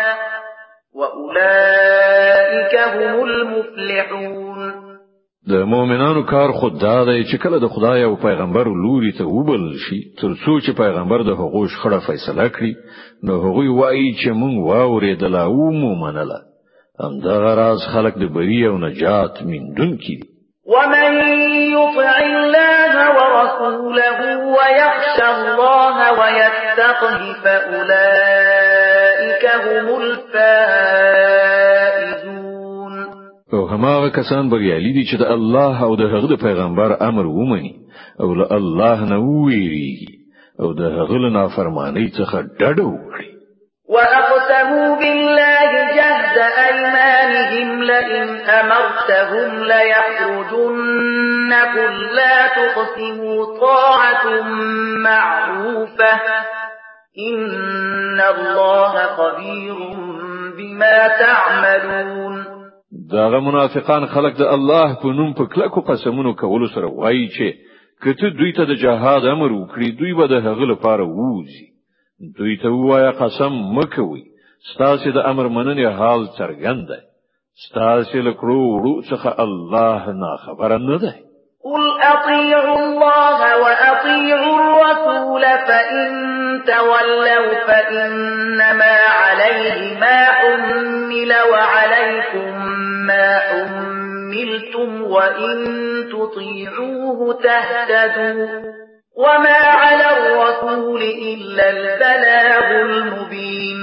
واولئك 0.96 2.76
هم 2.76 3.24
المفلحون 3.24 4.91
د 5.50 5.52
مؤمنانو 5.68 6.24
کار 6.30 6.52
خود 6.56 6.74
دا 6.82 7.06
دی 7.06 7.24
چې 7.30 7.38
کله 7.44 7.60
د 7.62 7.68
خدای 7.74 8.04
او 8.04 8.16
پیغمبر 8.26 8.66
لوري 8.82 9.12
ته 9.20 9.24
وبل 9.30 9.64
شي 9.86 10.00
ترڅو 10.22 10.54
چې 10.66 10.72
پیغمبر 10.82 11.20
د 11.30 11.32
حقوق 11.40 11.70
خړه 11.78 12.00
فیصله 12.08 12.48
کړي 12.58 12.74
نو 13.28 13.34
هغوی 13.46 13.68
وایي 13.80 14.10
چې 14.22 14.30
مونږ 14.42 14.56
واورېدل 14.68 15.36
او 15.36 15.72
مو 15.80 15.92
منله 16.04 16.40
همدغه 17.02 17.52
راز 17.62 17.80
خلق 17.94 18.14
د 18.24 18.26
بری 18.36 18.60
او 18.66 18.76
نجات 18.78 19.34
میندون 19.50 19.92
کی 20.04 20.18
ومن 20.74 21.12
يطع 21.78 22.16
الله 22.20 22.94
ورسوله 23.18 24.20
ويخشى 24.58 25.26
الله 25.36 25.98
ويتقه 26.22 27.16
فأولئك 27.44 29.46
هم 29.64 29.86
الفائزون 30.02 31.41
او 33.54 33.66
هماغه 33.68 34.10
کسان 34.10 34.50
بریالي 34.50 34.94
دي 34.94 35.04
چې 35.12 35.20
د 35.20 35.24
الله 35.32 35.84
او 35.84 35.96
د 35.96 36.02
هغه 36.02 36.36
پیغمبر 36.38 36.98
امر 37.02 37.26
ومني 37.28 37.76
او 38.20 38.34
له 38.34 38.48
الله 38.58 39.00
نه 39.06 39.18
ویریږي 39.18 40.14
او 40.60 40.74
د 40.74 40.82
هغه 40.82 41.30
نافرمانی 41.34 42.08
څخه 42.12 42.38
ډډ 42.60 42.78
وکړي 42.80 43.32
وأقسموا 43.90 44.96
بالله 45.00 45.72
جهد 45.96 46.38
أيمانهم 46.70 47.84
لئن 47.84 48.28
أمرتهم 48.50 49.64
ليخرجن 49.64 51.54
قل 51.54 51.94
لا 52.16 52.48
تقسموا 52.48 53.60
طاعة 53.60 54.44
معروفة 55.04 56.14
إن 57.32 58.20
الله 58.22 58.94
خبير 59.18 59.76
بما 60.58 61.08
تعملون 61.08 62.41
داغه 63.12 63.40
منافقان 63.40 64.06
خلق 64.06 64.38
د 64.38 64.42
الله 64.42 64.96
په 65.02 65.08
نوم 65.08 65.34
په 65.34 65.46
کلکو 65.46 65.82
قسمونو 65.82 66.34
کولو 66.36 66.68
سره 66.76 66.88
وایي 66.96 67.28
چې 67.36 67.48
کته 68.04 68.30
دوی 68.40 68.52
ته 68.58 68.64
د 68.66 68.76
جهاد 68.84 69.26
امر 69.26 69.52
وکړي 69.52 69.90
دوی 70.00 70.14
به 70.14 70.28
د 70.28 70.34
هغه 70.46 70.66
لپاره 70.74 71.04
ووزي 71.08 71.68
دوی 72.38 72.58
ته 72.62 72.68
وایا 72.70 73.12
قسم 73.24 73.54
مکوي 73.78 74.24
ستاسو 74.74 75.12
د 75.12 75.18
امر 75.32 75.48
مننې 75.48 75.86
حال 76.00 76.22
څرګند 76.40 76.82
دی 76.92 77.02
ستاسو 77.66 78.18
له 78.28 78.32
کړو 78.40 78.60
وړو 78.72 78.96
څخه 79.12 79.40
الله 79.40 80.02
نه 80.22 80.32
خبر 80.46 80.78
نه 80.78 80.98
دی 80.98 81.14
قل 81.64 81.84
اطيعوا 82.14 82.78
الله 82.80 83.40
واطيعوا 83.64 84.54
الرسول 84.62 85.44
فان 85.68 86.26
تولوا 86.66 87.52
فانما 87.68 88.96
عليه 89.22 90.00
ما 90.00 90.20
حمل 90.40 91.32
وعليكم 91.54 92.61
مَا 93.08 93.40
أملتم 93.64 95.02
وَإِن 95.02 95.58
تُطِيعُوهُ 96.14 97.20
تَهْتَدُوا 97.44 98.72
وما 99.18 99.60
على 99.68 100.06
الرسول 100.18 101.02
إلا 101.04 101.70
البلاغ 101.70 102.68
المبين 102.88 103.78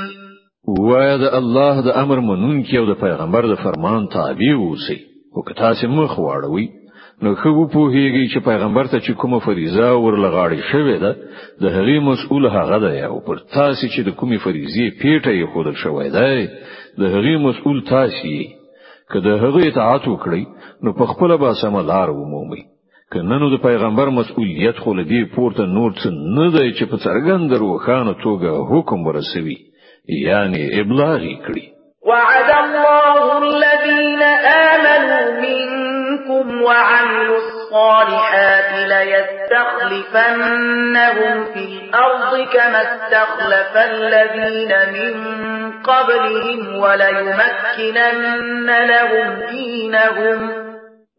وایا 0.80 1.16
د 1.16 1.24
الله 1.40 1.80
د 1.86 1.88
امر 2.02 2.18
منونکي 2.28 2.78
او 2.78 2.86
د 2.92 2.98
پیغمبر 3.02 3.42
د 3.50 3.54
فرمان 3.64 4.06
تابع 4.16 4.50
اوسئ 4.68 4.98
او 5.36 5.42
که 5.48 5.54
تاسو 5.60 5.88
مخ 5.98 6.14
واړوي 6.22 6.66
نو 7.22 7.34
خو 7.42 7.66
په 7.74 7.90
هیږي 7.94 8.24
چې 8.32 8.40
پیغمبر 8.50 8.86
ته 8.92 8.98
چې 9.06 9.12
کومه 9.22 9.38
فریضه 9.46 9.88
ورلغاړي 9.98 10.60
شوې 10.72 10.96
ده 11.04 11.12
د 11.62 11.76
هغې 11.76 11.98
مسؤل 12.10 12.46
هغه 12.56 12.78
ده 12.84 13.06
او 13.10 13.16
پر 13.26 13.38
تاسو 13.54 13.86
چې 13.86 14.00
د 14.04 14.10
کومې 14.16 14.38
فریضې 14.44 14.86
پیټه 15.00 15.32
یې 15.38 15.46
خودل 15.52 15.74
شوې 15.84 16.08
ده 16.16 16.28
د 17.00 17.16
هغې 17.16 17.36
مسؤل 17.48 17.84
تاسو 17.94 18.24
یې 18.36 18.57
که 19.12 19.18
د 19.26 19.28
هغه 19.42 19.60
اطاعت 19.68 20.04
وکړي 20.08 20.44
نو 20.82 20.90
په 20.98 21.04
خپل 21.10 21.30
به 21.40 21.48
سم 21.62 21.74
لار 21.90 22.08
ومومي 22.10 22.62
کنه 23.12 23.36
نو 23.42 23.46
د 23.50 23.56
پیغمبر 23.68 24.06
مسؤلیت 24.20 24.76
خو 24.82 24.90
لدی 25.00 25.20
پورته 25.34 25.62
نور 25.76 25.90
څه 26.00 26.08
نه 26.36 26.46
دی 26.56 26.68
چې 26.78 26.84
په 26.90 26.96
څرګند 27.06 27.48
روخانه 27.64 28.12
توګه 28.26 28.50
حکم 28.70 29.00
ورسوي 29.06 29.58
یعنی 30.26 30.62
ابلاغ 30.80 31.22
کړي 31.46 31.64
وعد 32.08 32.50
الله 32.64 33.22
الذين 33.46 34.22
آمنوا 34.72 35.24
منكم 35.46 36.44
وعملوا 36.62 37.40
الصالحات 37.46 38.68
ليستخلفنهم 38.92 41.34
في 41.54 41.62
الأرض 41.72 42.32
كما 42.54 42.80
استخلف 42.82 43.72
الذين 43.90 44.72
من 44.94 45.14
قبلهم 45.88 46.76
وليمكنن 46.76 48.84
لهم 48.88 49.40
دينهم 49.50 50.50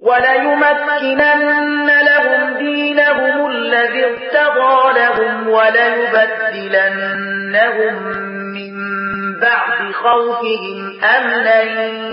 وليمكنن 0.02 1.92
لهم 2.02 2.54
دينهم 2.58 3.52
الذي 3.52 4.06
ارتضى 4.06 5.00
لهم 5.00 5.50
وليبدلنهم 5.50 8.18
من 8.56 8.74
بعد 9.40 9.80
خوفهم 9.94 11.00
أمنا 11.18 11.62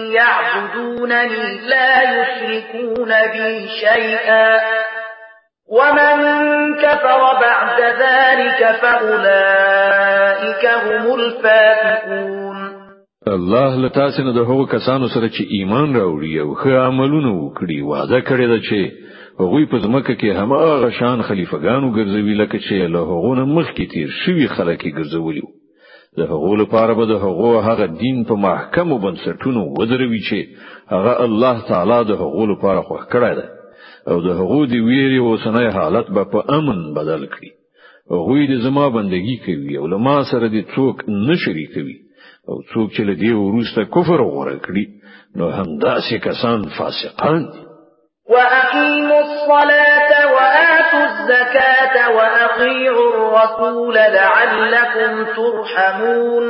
يعبدونني 0.00 1.44
لا 1.68 1.90
يشركون 2.20 3.10
بي 3.32 3.68
شيئا 3.68 4.60
ومن 5.68 6.74
كفر 6.74 7.40
بعد 7.40 7.80
ذلك 7.80 8.72
فأولئك 8.80 10.66
هم 10.66 11.14
الفاتقون 11.20 12.45
الله 13.34 13.76
لتا 13.86 14.10
سينه 14.10 14.32
د 14.32 14.38
هغو 14.38 14.64
کسانو 14.72 15.06
سره 15.12 15.28
چې 15.28 15.50
ایمان 15.56 15.94
راوړي 15.96 16.42
او 16.42 16.50
ښه 16.58 16.72
عملونه 16.90 17.30
وکړي 17.30 17.78
وعده 17.86 18.20
کړی 18.28 18.46
ده 18.52 18.58
چې 18.68 19.40
هغوی 19.40 19.64
په 19.72 19.76
ځمکه 19.84 20.12
کې 20.20 20.36
هماغه 20.40 20.90
شان 20.98 21.22
خلیفګانو 21.22 21.88
ګرځوي 21.96 22.34
لکه 22.42 22.58
چې 22.66 22.90
له 22.94 23.00
هغو 23.10 23.32
نه 23.40 23.44
مخکې 23.56 23.90
تیر 23.94 24.12
شوي 24.20 24.46
خلک 24.52 24.86
ګرځولي 25.00 25.42
د 26.18 26.30
هغو 26.30 26.52
لپاره 26.62 26.92
به 27.00 27.08
د 27.12 27.18
هغو 27.24 27.50
هغه 27.68 27.90
دین 28.04 28.22
په 28.30 28.34
محکمو 28.46 29.00
بنسټونو 29.06 29.66
ودروي 29.80 30.22
چې 30.30 30.38
هغه 30.94 31.18
الله 31.26 31.66
تعالی 31.74 31.98
د 32.12 32.14
هغو 32.24 32.46
لپاره 32.54 32.80
خوښ 32.80 33.12
کړی 33.12 33.34
ده 33.38 33.46
او 34.14 34.20
د 34.30 34.38
هغو 34.44 34.62
دی 34.74 34.80
ویری 34.90 35.18
اوسنۍ 35.26 35.72
حالت 35.80 36.14
به 36.20 36.24
په 36.36 36.56
امن 36.58 36.80
بدل 37.00 37.28
کړي 37.36 38.16
هغوی 38.16 38.46
د 38.54 38.64
زما 38.70 38.88
بندگی 39.02 39.36
کوي 39.48 39.76
او 39.82 39.86
له 39.96 40.02
ما 40.08 40.18
سره 40.32 40.48
د 40.48 40.68
څوک 40.74 41.08
نشری 41.30 41.70
کوي 41.78 42.00
او 42.50 42.56
څوک 42.72 42.88
چې 42.96 43.02
له 43.08 43.14
دې 43.20 43.32
ورسته 43.40 43.82
کفر 43.94 44.20
غوړه 44.32 44.56
کړی 44.66 44.84
نو 45.38 45.46
همداسې 45.58 46.14
کسان 46.26 46.60
فاسقان 46.78 47.38
دي 47.52 47.62
واقيموا 48.32 49.20
الصلاه 49.26 50.10
واتوا 50.36 51.02
الزكاه 51.12 51.96
واطيعوا 52.16 53.08
الرسول 53.14 53.94
لعلكم 53.94 55.12
ترحمون 55.38 56.44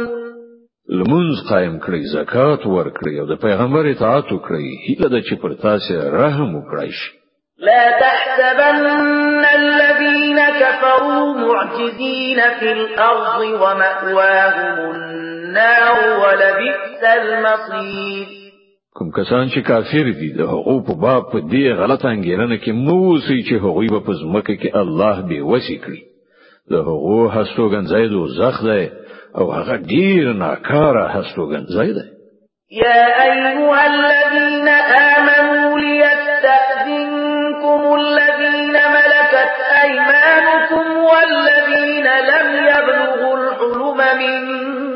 لمونز 0.99 1.37
قائم 1.51 1.79
کړی 1.85 2.01
زکات 2.15 2.61
ورکړی 2.67 3.15
او 3.21 3.27
د 3.35 3.41
پیغمبر 3.45 3.91
اطاعت 3.93 4.25
وکړئ 4.33 4.65
هیله 4.89 5.09
ده 5.09 5.21
چې 5.21 5.35
پر 5.43 5.55
تاسو 5.55 6.01
رحم 6.19 6.57
وکړي 6.57 6.91
شي 6.91 7.13
لا 7.59 8.01
تحسبن 8.01 9.45
الذين 9.61 10.41
كفروا 10.63 11.27
معجزين 11.47 12.41
في 12.61 12.73
الارض 12.73 13.41
ومأواهم 13.61 15.26
النار 15.57 15.99
ولبئس 16.21 17.03
المصير 17.05 18.27
کوم 18.99 19.09
کسان 19.17 19.49
چې 19.49 19.59
کافر 19.67 20.11
دي 20.21 20.29
د 20.39 20.43
حقوق 20.53 20.87
په 20.87 20.95
باب 21.01 21.25
په 21.33 21.39
دې 21.53 21.65
غلطه 21.81 22.07
انګیرنه 22.09 22.57
کې 22.65 22.73
مو 22.87 23.19
سي 23.19 23.39
چې 23.49 23.55
هغوی 23.65 23.89
په 24.07 24.13
ځمکه 24.23 24.55
کې 24.61 24.71
الله 24.77 25.17
به 25.29 25.39
وسی 25.51 25.77
کړی 25.85 26.01
د 26.71 26.73
هغو 26.75 27.29
هستوګن 27.31 27.85
زید 27.95 28.13
او 28.13 28.27
زخ 28.29 28.63
دی 28.65 28.85
او 29.39 29.45
هغه 29.53 29.77
ډیر 29.77 30.33
ناکاره 30.33 31.07
هستوګن 31.09 31.65
زید 31.79 31.95
دی 31.97 32.07
يا 32.73 33.07
ايها 33.29 33.87
الذين 33.87 34.69
امنوا 34.99 35.79
ليستاذنكم 35.79 37.97
الذين 38.01 38.73
ملكت 38.97 39.53
ايمانكم 39.85 40.87
والذين 40.97 42.07
لم 42.33 42.49
يبلغوا 42.73 43.35
الحلم 43.41 43.97
منكم 43.97 44.96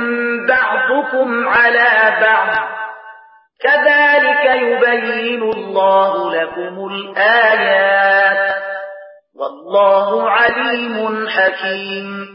بعضكم 1.01 1.31
على 1.33 2.17
بعض 2.21 2.55
كذلك 3.61 4.61
يبين 4.61 5.41
الله 5.43 6.35
لكم 6.35 6.87
الآيات 6.93 8.55
والله 9.35 10.29
عليم 10.29 11.25
حكيم 11.27 12.31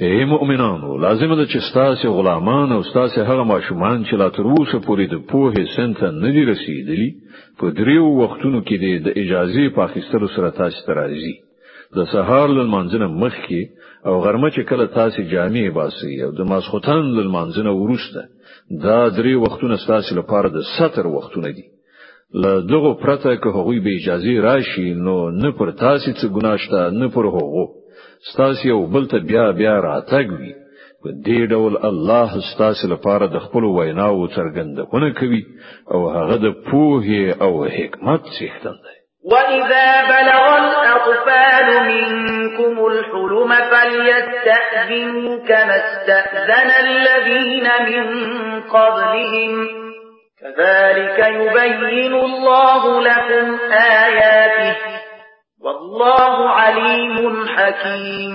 اے 0.00 0.24
مؤمنانو 0.24 0.96
لازم 0.98 1.34
ده 1.34 1.44
چې 1.46 1.60
ستاسو 1.70 2.08
غلامان 2.12 2.72
او 2.72 2.82
ستاسو 2.82 3.20
هغه 3.24 3.42
ماشومان 3.44 4.04
چې 4.04 4.14
لا 4.14 4.28
تر 4.28 4.42
اوسه 4.42 4.78
پورې 4.78 5.10
د 5.12 5.14
پوهې 5.32 5.76
سنت 5.76 6.02
نه 6.02 6.30
دي 6.30 6.44
رسیدلی 6.44 7.10
په 7.58 7.70
دریو 7.70 8.06
وختونو 8.22 8.60
کې 8.64 9.04
د 9.04 9.12
اجازه 9.16 9.68
په 9.76 9.82
اخیستلو 9.84 10.28
سره 10.36 10.50
تاسو 10.50 10.86
ته 10.86 10.94
راځي 11.00 11.34
د 11.96 12.04
سهار 12.12 12.48
لمانځنه 12.48 13.06
مخکې 13.06 13.60
او 14.06 14.20
غرمه 14.22 14.50
چې 14.50 14.60
کله 14.70 14.86
تاسو 14.86 15.22
جامع 15.32 15.66
باسي 15.76 16.12
او 16.24 16.30
د 16.38 16.40
ماسختن 16.52 17.02
لمانځنه 17.26 17.70
ورسته 17.82 18.20
دا 18.86 18.98
درې 19.18 19.34
وختونه 19.44 19.76
تاسو 19.90 20.10
لپاره 20.20 20.48
د 20.48 20.58
ستر 20.74 21.06
وختونه 21.14 21.48
دي 21.56 21.64
له 22.42 22.50
دغه 22.72 22.90
پرته 23.04 23.36
که 23.42 23.48
هغوی 23.56 23.80
به 23.84 23.90
اجازه 24.00 24.32
راشي 24.48 24.94
نو 25.06 25.30
نه 25.30 25.50
پر 25.58 25.68
تاسو 25.84 26.08
څه 26.18 26.26
ګناه 26.36 26.56
شته 26.64 26.82
نه 27.00 27.06
پر 27.14 27.24
هغو 27.36 27.64
تاسو 28.36 28.68
یو 28.72 28.78
بل 28.94 29.04
ته 29.10 29.18
بیا 29.28 29.46
بیا 29.60 29.74
راتګ 29.86 30.26
وي 30.40 30.52
په 31.02 31.08
دې 31.26 31.40
ډول 31.52 31.74
الله 31.88 32.28
تاسو 32.62 32.84
لپاره 32.94 33.24
د 33.26 33.36
خپل 33.44 33.62
ویناو 33.76 34.28
څرګندونه 34.36 35.08
کوي 35.18 35.42
او 35.94 35.98
هغه 36.16 36.36
د 36.44 36.46
پوهه 36.68 37.22
او 37.44 37.50
حکمت 37.78 38.22
څښتن 38.36 38.76
دی 38.84 38.93
وَإِذَا 39.32 39.88
بَلَغَ 40.14 40.44
الْأَطْفَالُ 40.64 41.68
مِنكُمُ 41.92 42.74
الْحُلُمَ 42.92 43.50
فَلْيَسْتَأْذِنُوا 43.70 45.30
كَمَا 45.48 45.76
اسْتَأْذَنَ 45.86 46.70
الَّذِينَ 46.88 47.66
مِن 47.90 48.04
قَبْلِهِمْ 48.76 49.52
كَذَلِكَ 50.40 51.18
يُبَيِّنُ 51.40 52.14
اللَّهُ 52.28 52.82
لَكُمْ 53.08 53.46
آيَاتِهِ 54.02 54.76
وَاللَّهُ 55.64 56.34
عَلِيمٌ 56.58 57.46
حَكِيمٌ 57.46 58.34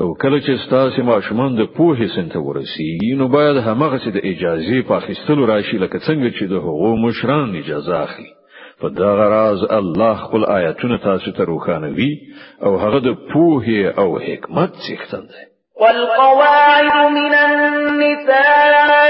او 0.00 0.14
کله 0.22 0.40
چې 0.40 0.56
ستاسو 0.66 1.02
ماشومان 1.12 1.56
د 1.60 1.70
پوهې 1.78 2.16
سنت 2.16 2.36
ورسیږي 2.36 3.16
نو 3.22 3.28
باید 3.38 3.56
هغه 3.56 3.98
څه 4.02 4.10
د 4.10 4.20
اجازه 4.32 4.82
په 4.88 4.92
اخیستلو 5.00 5.46
راشي 5.54 5.78
لکه 5.84 5.96
څنګه 5.98 6.30
چې 6.38 6.44
د 6.52 6.68
هغو 6.68 6.92
مشران 7.06 7.56
اجازه 7.62 7.96
اخلي 8.04 8.30
په 8.80 8.88
دا 8.98 9.10
غراز 9.18 9.60
الله 9.78 10.14
خپل 10.24 10.44
آیاتونه 10.58 10.96
تاسو 10.98 11.32
ته 11.36 11.42
روښانوي 11.44 12.10
او 12.64 12.70
هغه 12.82 12.98
د 13.08 13.10
پوهې 13.30 13.82
او 14.00 14.08
حکمت 14.26 14.70
څښتن 14.84 15.24
دی 15.30 15.42
والقواعد 15.82 16.90
من 17.18 17.32
النساء 17.46 19.06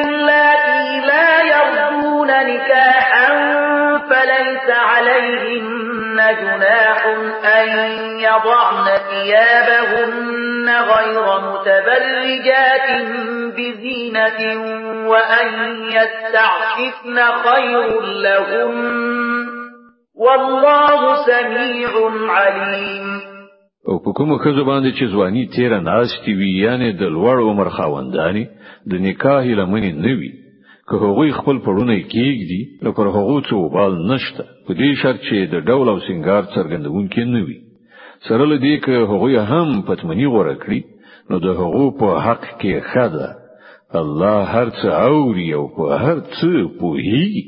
اللاتي 0.00 0.90
لا 1.08 1.28
يرجون 1.52 2.30
نكاحا 2.48 3.05
جناح 6.40 7.06
أن 7.44 7.68
يضعن 8.18 8.84
ثيابهن 8.84 10.68
غير 10.94 11.24
متبرجات 11.52 12.88
بزينة 13.56 14.60
وأن 15.06 15.48
يستعففن 15.88 17.16
خير 17.44 18.00
لهم 18.00 18.76
والله 20.16 21.14
سميع 21.26 21.88
عليم 22.32 23.06
او 23.88 23.98
په 23.98 24.12
کومه 24.16 24.38
خزو 24.38 24.64
باندې 24.64 24.92
چې 24.98 25.04
ځواني 25.14 25.46
تیر 25.56 25.80
نه 25.80 26.02
استوي 26.02 26.48
یانه 26.64 26.90
د 26.90 27.00
لوړ 27.02 27.36
عمر 27.48 27.68
خاوندانی 27.70 28.44
د 28.86 28.92
نکاح 28.94 29.44
لمنې 29.58 29.92
نوي 30.06 30.30
که 30.90 30.96
هغوی 30.96 31.32
خپل 31.32 31.56
پړونه 31.66 31.94
کېږدي 32.12 32.62
نو 32.82 32.90
پر 32.96 33.06
هغو 33.14 33.36
څه 33.48 33.54
وبال 33.56 33.92
نشته 34.12 34.42
په 34.66 34.72
دې 34.80 34.90
شرط 35.02 35.20
چې 35.28 35.36
د 35.52 35.54
ډول 35.68 35.88
او 35.92 35.98
سنگار 36.08 36.42
څرګندونکي 36.56 37.24
نه 37.34 37.40
وي 37.46 37.58
سره 38.28 38.42
له 38.50 38.56
دې 38.64 38.74
که 38.84 38.92
هغوی 39.10 39.36
هم 39.52 39.82
پتمنی 39.88 40.26
غوړه 40.34 40.54
کړي 40.62 40.80
نو 41.30 41.38
د 41.38 41.46
هغو 41.60 41.90
په 42.00 42.08
حق 42.26 42.44
کې 42.60 42.72
خدا 42.92 43.28
الله 44.00 44.38
هر 44.54 44.66
څه 44.78 44.88
اوري 45.08 45.52
او 45.58 45.64
په 45.76 45.84
هر 46.04 46.16
څه 46.36 46.48
پوهیږي 46.80 47.44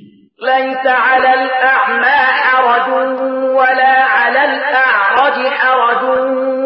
ليس 0.51 0.85
على 0.87 1.31
الأعمى 1.43 2.21
حرج 2.47 2.89
ولا 3.61 3.97
على 4.17 4.43
الأعرج 4.51 5.39
حرج 5.61 6.03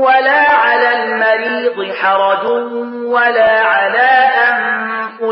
ولا 0.06 0.42
على 0.64 0.88
المريض 1.00 1.76
حرج 2.00 2.44
ولا 3.16 3.52
على 3.72 4.11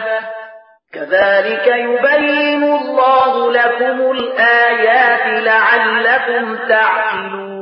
كذلك 0.94 1.68
يبين 1.68 2.64
الله 2.64 3.52
لكم 3.52 3.98
الآيات 4.12 5.26
لعلكم 5.44 6.56
تعقلون 6.70 7.54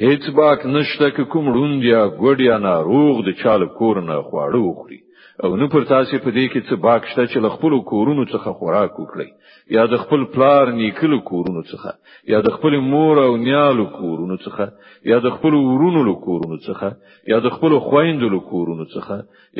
هیڅ 0.00 0.22
باک 0.36 0.60
نشته 0.76 1.24
کوم 1.32 1.46
روندیا 1.56 2.00
ګوډیا 2.20 2.56
ناروغ 2.64 3.20
د 3.28 3.38
چاله 3.44 3.66
کور 3.78 4.00
نه 4.08 4.16
خواړه 4.28 4.60
وخوري 4.66 5.01
او 5.44 5.56
نو 5.60 5.66
پر 5.74 5.84
تاسو 5.90 6.18
په 6.24 6.30
دې 6.36 6.44
کې 6.52 6.60
څه 6.68 6.74
باک 6.86 7.06
شته 7.12 7.22
چې 7.30 7.52
خپل 7.54 7.72
کورونو 7.92 8.24
څخه 8.32 8.58
خوراک 8.58 8.92
وکړي 8.98 9.30
یا 9.76 9.86
د 9.92 10.00
خپل 10.02 10.20
پلار 10.34 10.70
نیکلو 10.80 11.18
کورونو 11.30 11.62
څخه 11.70 11.94
یا 12.32 12.40
د 12.46 12.52
خپل 12.58 12.76
مور 12.92 13.20
او 13.22 13.32
نیالو 13.46 13.86
کورونو 13.96 14.36
څخه 14.44 14.68
یا 15.12 15.18
د 15.26 15.32
خپل 15.38 15.56
ورونو 15.70 16.04
له 16.10 16.14
کورونو 16.28 16.58
څخه 16.68 16.92
یا 17.34 17.40
د 17.48 17.54
خپل 17.56 17.76
خويندو 17.88 18.28
له 18.36 18.40
کورونو 18.52 18.86
څخه 18.94 19.16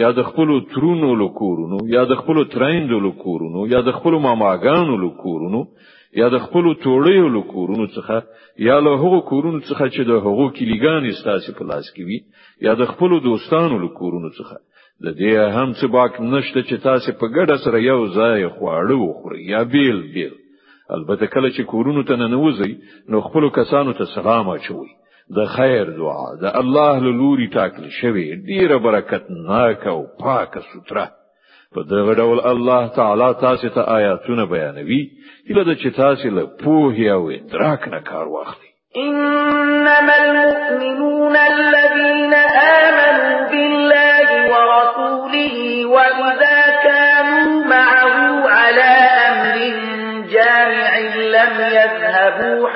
یا 0.07 0.13
د 0.23 0.29
خپل 0.31 0.55
ترونو 0.75 1.11
له 1.27 1.29
کورونو 1.43 1.81
یا 1.97 2.05
د 2.15 2.23
خپل 2.25 2.43
ترایندو 2.57 3.01
له 3.11 3.15
کورونو 3.27 3.67
یا 3.77 3.81
د 3.91 3.99
خپل 4.01 4.19
ماماګانو 4.31 5.03
له 5.05 5.11
کورونو 5.27 5.65
یا 6.25 6.29
د 6.37 6.45
خپل 6.49 6.73
توړیو 6.87 7.29
له 7.37 7.43
کورونو 7.55 7.89
څخه 7.93 8.67
یا 8.71 8.79
له 8.87 8.97
هغو 9.07 9.21
کورونو 9.33 9.61
څخه 9.71 9.95
چې 9.95 10.13
د 10.13 10.27
هغو 10.29 10.49
کلیګان 10.59 11.07
استاسې 11.13 11.59
په 11.63 11.71
لاس 11.73 11.93
کې 11.95 12.03
وي 12.09 12.67
یا 12.69 12.79
د 12.85 12.93
خپل 12.95 13.21
دوستانو 13.29 13.79
له 13.87 13.89
کورونو 14.03 14.31
څخه 14.39 14.69
د 15.05 15.07
دې 15.21 15.33
هم 15.57 15.69
څه 15.79 15.87
باک 15.95 16.13
نشته 16.35 16.61
چې 16.69 16.77
تاسو 16.87 17.11
په 17.21 17.27
ګډه 17.37 17.57
سره 17.65 17.79
یو 17.91 18.01
ځای 18.19 18.39
خواړه 18.55 18.95
وخورئ 19.05 19.43
یا 19.53 19.61
بیل 19.73 19.99
بیل 20.15 20.35
البته 20.97 21.27
کله 21.35 21.49
چې 21.57 21.63
کورونو 21.73 22.03
ته 22.09 22.15
ننوځي 22.23 22.73
نو 23.11 23.17
خپل 23.27 23.43
کسانو 23.59 23.93
ته 23.99 24.05
سلام 24.17 24.47
اچوي 24.57 24.91
د 25.37 25.39
خیر 25.57 25.85
دعا 26.01 26.27
د 26.43 26.45
الله 26.61 26.93
له 27.05 27.11
لوري 27.21 27.47
ټاکل 27.57 27.85
شوی 28.01 28.27
ډیره 28.51 28.77
برکت 28.87 29.25
ناک 29.49 29.83
او 29.95 30.01
پاکه 30.23 30.61
سوتره 30.71 31.07
په 31.75 31.81
دغه 31.93 32.13
ډول 32.21 32.39
الله 32.53 32.83
تعالی 32.99 33.31
تاسو 33.47 33.69
ته 33.75 33.81
آیاتونه 33.99 34.43
بیانوي 34.55 35.03
چې 35.83 35.89
تاسو 36.03 36.27
له 36.37 36.45
پوهه 36.63 37.07
او 37.17 37.23
درک 37.53 37.83
نه 37.95 38.01
کار 38.11 38.27
واخلئ 38.35 38.71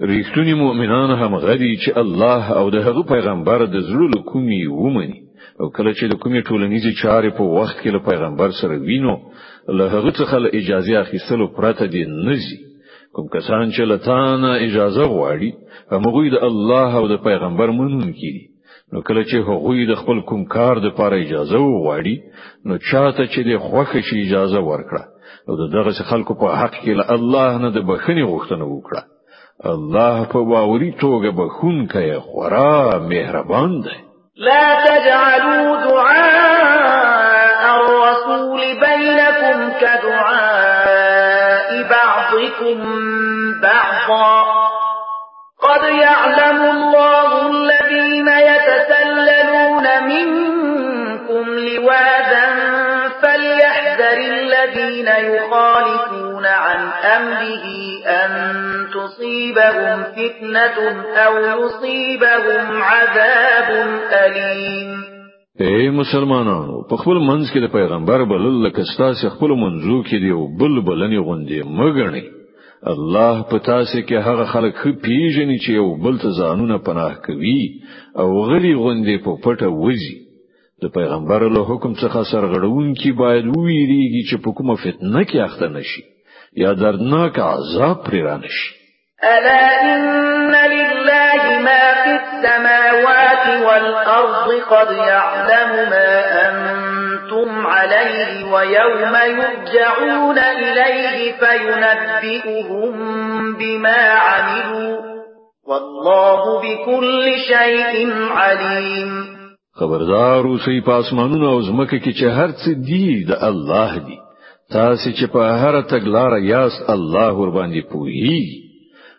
ریښتونی 0.00 0.54
مؤمنان 0.54 1.10
هم 1.10 1.32
غدي 1.36 1.72
چې 1.82 1.92
الله 2.02 2.44
او 2.58 2.70
د 2.70 2.76
هغه 2.88 3.02
پیغمبر 3.14 3.58
د 3.66 3.76
زړه 3.88 4.06
له 4.14 4.20
کومي 4.30 4.66
ومني 4.66 5.18
او 5.60 5.70
کله 5.76 5.90
چې 5.98 6.04
د 6.08 6.14
کومي 6.22 6.42
ټولنیزې 6.48 6.92
چارې 7.02 7.30
په 7.38 7.42
وخت 7.56 7.76
کې 7.82 7.88
له 7.96 8.00
پیغمبر 8.10 8.50
سره 8.60 8.74
وینو 8.88 9.14
له 9.78 9.84
هغه 9.94 10.10
څخه 10.20 10.34
له 10.44 10.48
اجازه 10.60 10.94
اخیستلو 11.04 11.46
پرته 11.58 11.86
دی 11.92 12.04
نزي 12.28 12.56
کوم 13.14 13.26
کسان 13.34 13.64
چې 13.74 13.82
لتانه 13.92 14.50
اجازه 14.66 15.04
غواړي 15.14 15.50
هغه 15.92 16.30
د 16.34 16.36
الله 16.48 16.90
او 17.00 17.04
د 17.14 17.22
پیغمبر 17.28 17.68
منونکي 17.80 18.30
دي 18.36 18.46
نو 18.92 18.98
کله 19.08 19.22
چې 19.30 19.36
هغوی 19.48 19.86
د 19.90 19.94
خپل 20.00 20.20
کوم 20.30 20.44
کار 20.56 20.74
د 20.86 20.88
پاره 20.98 21.16
اجازه 21.24 21.58
وغواړي 21.64 22.16
نو 22.66 22.78
چاته 22.90 23.22
چې 23.32 23.40
د 23.50 23.52
خوخه 23.66 24.00
شي 24.08 24.16
اجازه 24.26 24.60
ورکړه 24.70 25.04
او 25.48 25.52
دغه 25.76 26.02
خلکو 26.10 26.32
په 26.42 26.46
حق 26.60 26.74
کې 26.82 26.92
له 27.00 27.04
الله 27.16 27.50
نه 27.62 27.68
د 27.76 27.78
بخښنې 27.88 28.24
غوښتنه 28.32 28.66
وکړه 28.74 29.02
الله 29.66 30.24
په 30.32 30.38
باوري 30.44 30.92
توګه 31.00 31.30
بخونکی 31.30 32.14
خورا 32.18 32.98
مهربان 32.98 33.80
دی 33.80 33.90
لا 34.36 34.84
تجعلوا 34.84 35.76
دعاء 35.76 37.78
الرسول 37.80 38.60
بينكم 38.60 39.70
كدعاء 39.80 41.68
بعضكم 41.82 42.78
بعضا 43.62 44.44
قد 45.62 45.82
يعلم 46.02 46.62
الله 46.70 47.30
الذين 47.50 48.28
يتسللون 48.28 49.86
منكم 50.08 51.46
لواذا 51.50 52.46
فليحذر 53.22 54.18
الذين 54.18 55.08
يخالفون 55.34 56.27
عن 56.66 56.80
أمره 57.16 57.66
أن 58.20 58.30
تصيبهم 58.96 59.98
فتنة 60.18 60.78
أو 61.24 61.32
يصيبهم 61.60 62.82
عذاب 62.88 63.70
أليم 64.26 64.98
اے 65.66 65.78
مسلمانانو 65.90 66.74
په 66.90 66.96
خپل 67.02 67.18
منځ 67.28 67.48
کې 67.52 67.60
د 67.62 67.70
پیغمبر 67.70 68.22
بلل 68.32 68.58
لکه 68.66 68.82
ستاسو 68.90 69.28
خپل 69.36 69.54
منځو 69.62 69.96
کې 70.08 70.20
دی 70.24 70.28
او 70.34 70.42
بل 70.60 70.76
بلنې 70.88 71.24
غوندي 71.28 71.56
مګنی 71.80 72.22
الله 72.92 73.42
په 73.52 73.58
تاسو 73.68 74.02
کې 74.02 74.26
هغه 74.28 74.44
خلک 74.52 74.74
خې 74.82 75.00
پیژني 75.06 75.56
چې 75.58 75.72
یو 75.78 75.88
بل 76.04 76.18
ته 76.24 76.30
ځانونه 76.40 76.78
پناه 76.78 77.14
کوي 77.26 77.58
او 78.24 78.28
غلي 78.50 78.70
غوندي 78.82 79.16
په 79.24 79.36
پټه 79.46 79.72
وځي 79.80 80.14
د 80.84 80.94
پیغمبر 80.98 81.46
له 81.56 81.64
حکم 81.72 81.92
څخه 82.04 82.30
سرغړون 82.34 82.94
کې 83.00 83.18
باید 83.22 83.50
ویریږي 83.56 84.22
چې 84.30 84.44
په 84.46 84.52
کومه 84.60 84.76
فتنه 84.84 85.24
کې 85.24 85.44
اخته 85.48 85.68
نشي 85.78 86.06
یا 86.56 86.74
دردناک 86.74 87.38
عذاب 87.38 88.04
پر 88.04 88.16
رانش 88.18 88.74
ألا 89.24 89.80
إن 89.82 90.52
لله 90.72 91.58
ما 91.58 91.94
في 92.04 92.10
السماوات 92.10 93.66
والأرض 93.66 94.48
قد 94.70 94.96
يعلم 94.96 95.70
ما 95.90 96.22
أنتم 96.48 97.66
عليه 97.66 98.52
ويوم 98.52 99.14
يرجعون 99.24 100.38
إليه 100.38 101.32
فينبئهم 101.38 102.92
بما 103.58 103.98
عملوا 104.08 104.98
والله 105.68 106.60
بكل 106.62 107.26
شيء 107.48 108.12
عليم 108.30 109.38
خبردار 109.74 110.44
اوسئ 110.46 110.80
په 110.86 110.90
اسمانونو 110.98 111.48
او 111.52 111.60
ځمکه 111.62 111.98
کې 112.02 112.12
چې 112.18 112.26
هر 112.38 112.50
څه 112.52 112.70
دي 112.86 113.24
د 113.28 113.32
الله 113.48 113.98
دي 113.98 114.18
تاسو 114.76 115.10
چې 115.18 115.26
په 115.32 115.42
هر 115.62 115.80
تګلار 115.92 116.32
یاس 116.54 116.74
الله 116.94 117.32
ور 117.40 117.50
باندې 117.58 117.80
پوي 117.92 118.40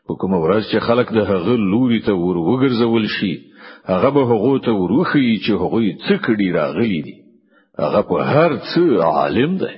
حکم 0.10 0.32
ورځ 0.44 0.64
چې 0.72 0.78
خلق 0.88 1.08
د 1.18 1.26
هغه 1.32 1.54
لوري 1.72 2.00
ته 2.08 2.14
ور 2.24 2.38
وګرځول 2.48 3.04
شي 3.18 3.34
هغه 3.92 4.10
به 4.16 4.24
هغه 4.32 4.54
ته 4.68 4.72
وروخي 4.82 5.26
چې 5.46 5.52
هغه 5.62 5.80
څه 6.06 6.16
کړي 6.28 6.48
راغلي 6.60 7.00
دي 7.08 7.16
هغه 7.84 8.02
په 8.10 8.16
هر 8.34 8.52
څه 8.70 8.82
عالم 9.18 9.52
دی 9.62 9.74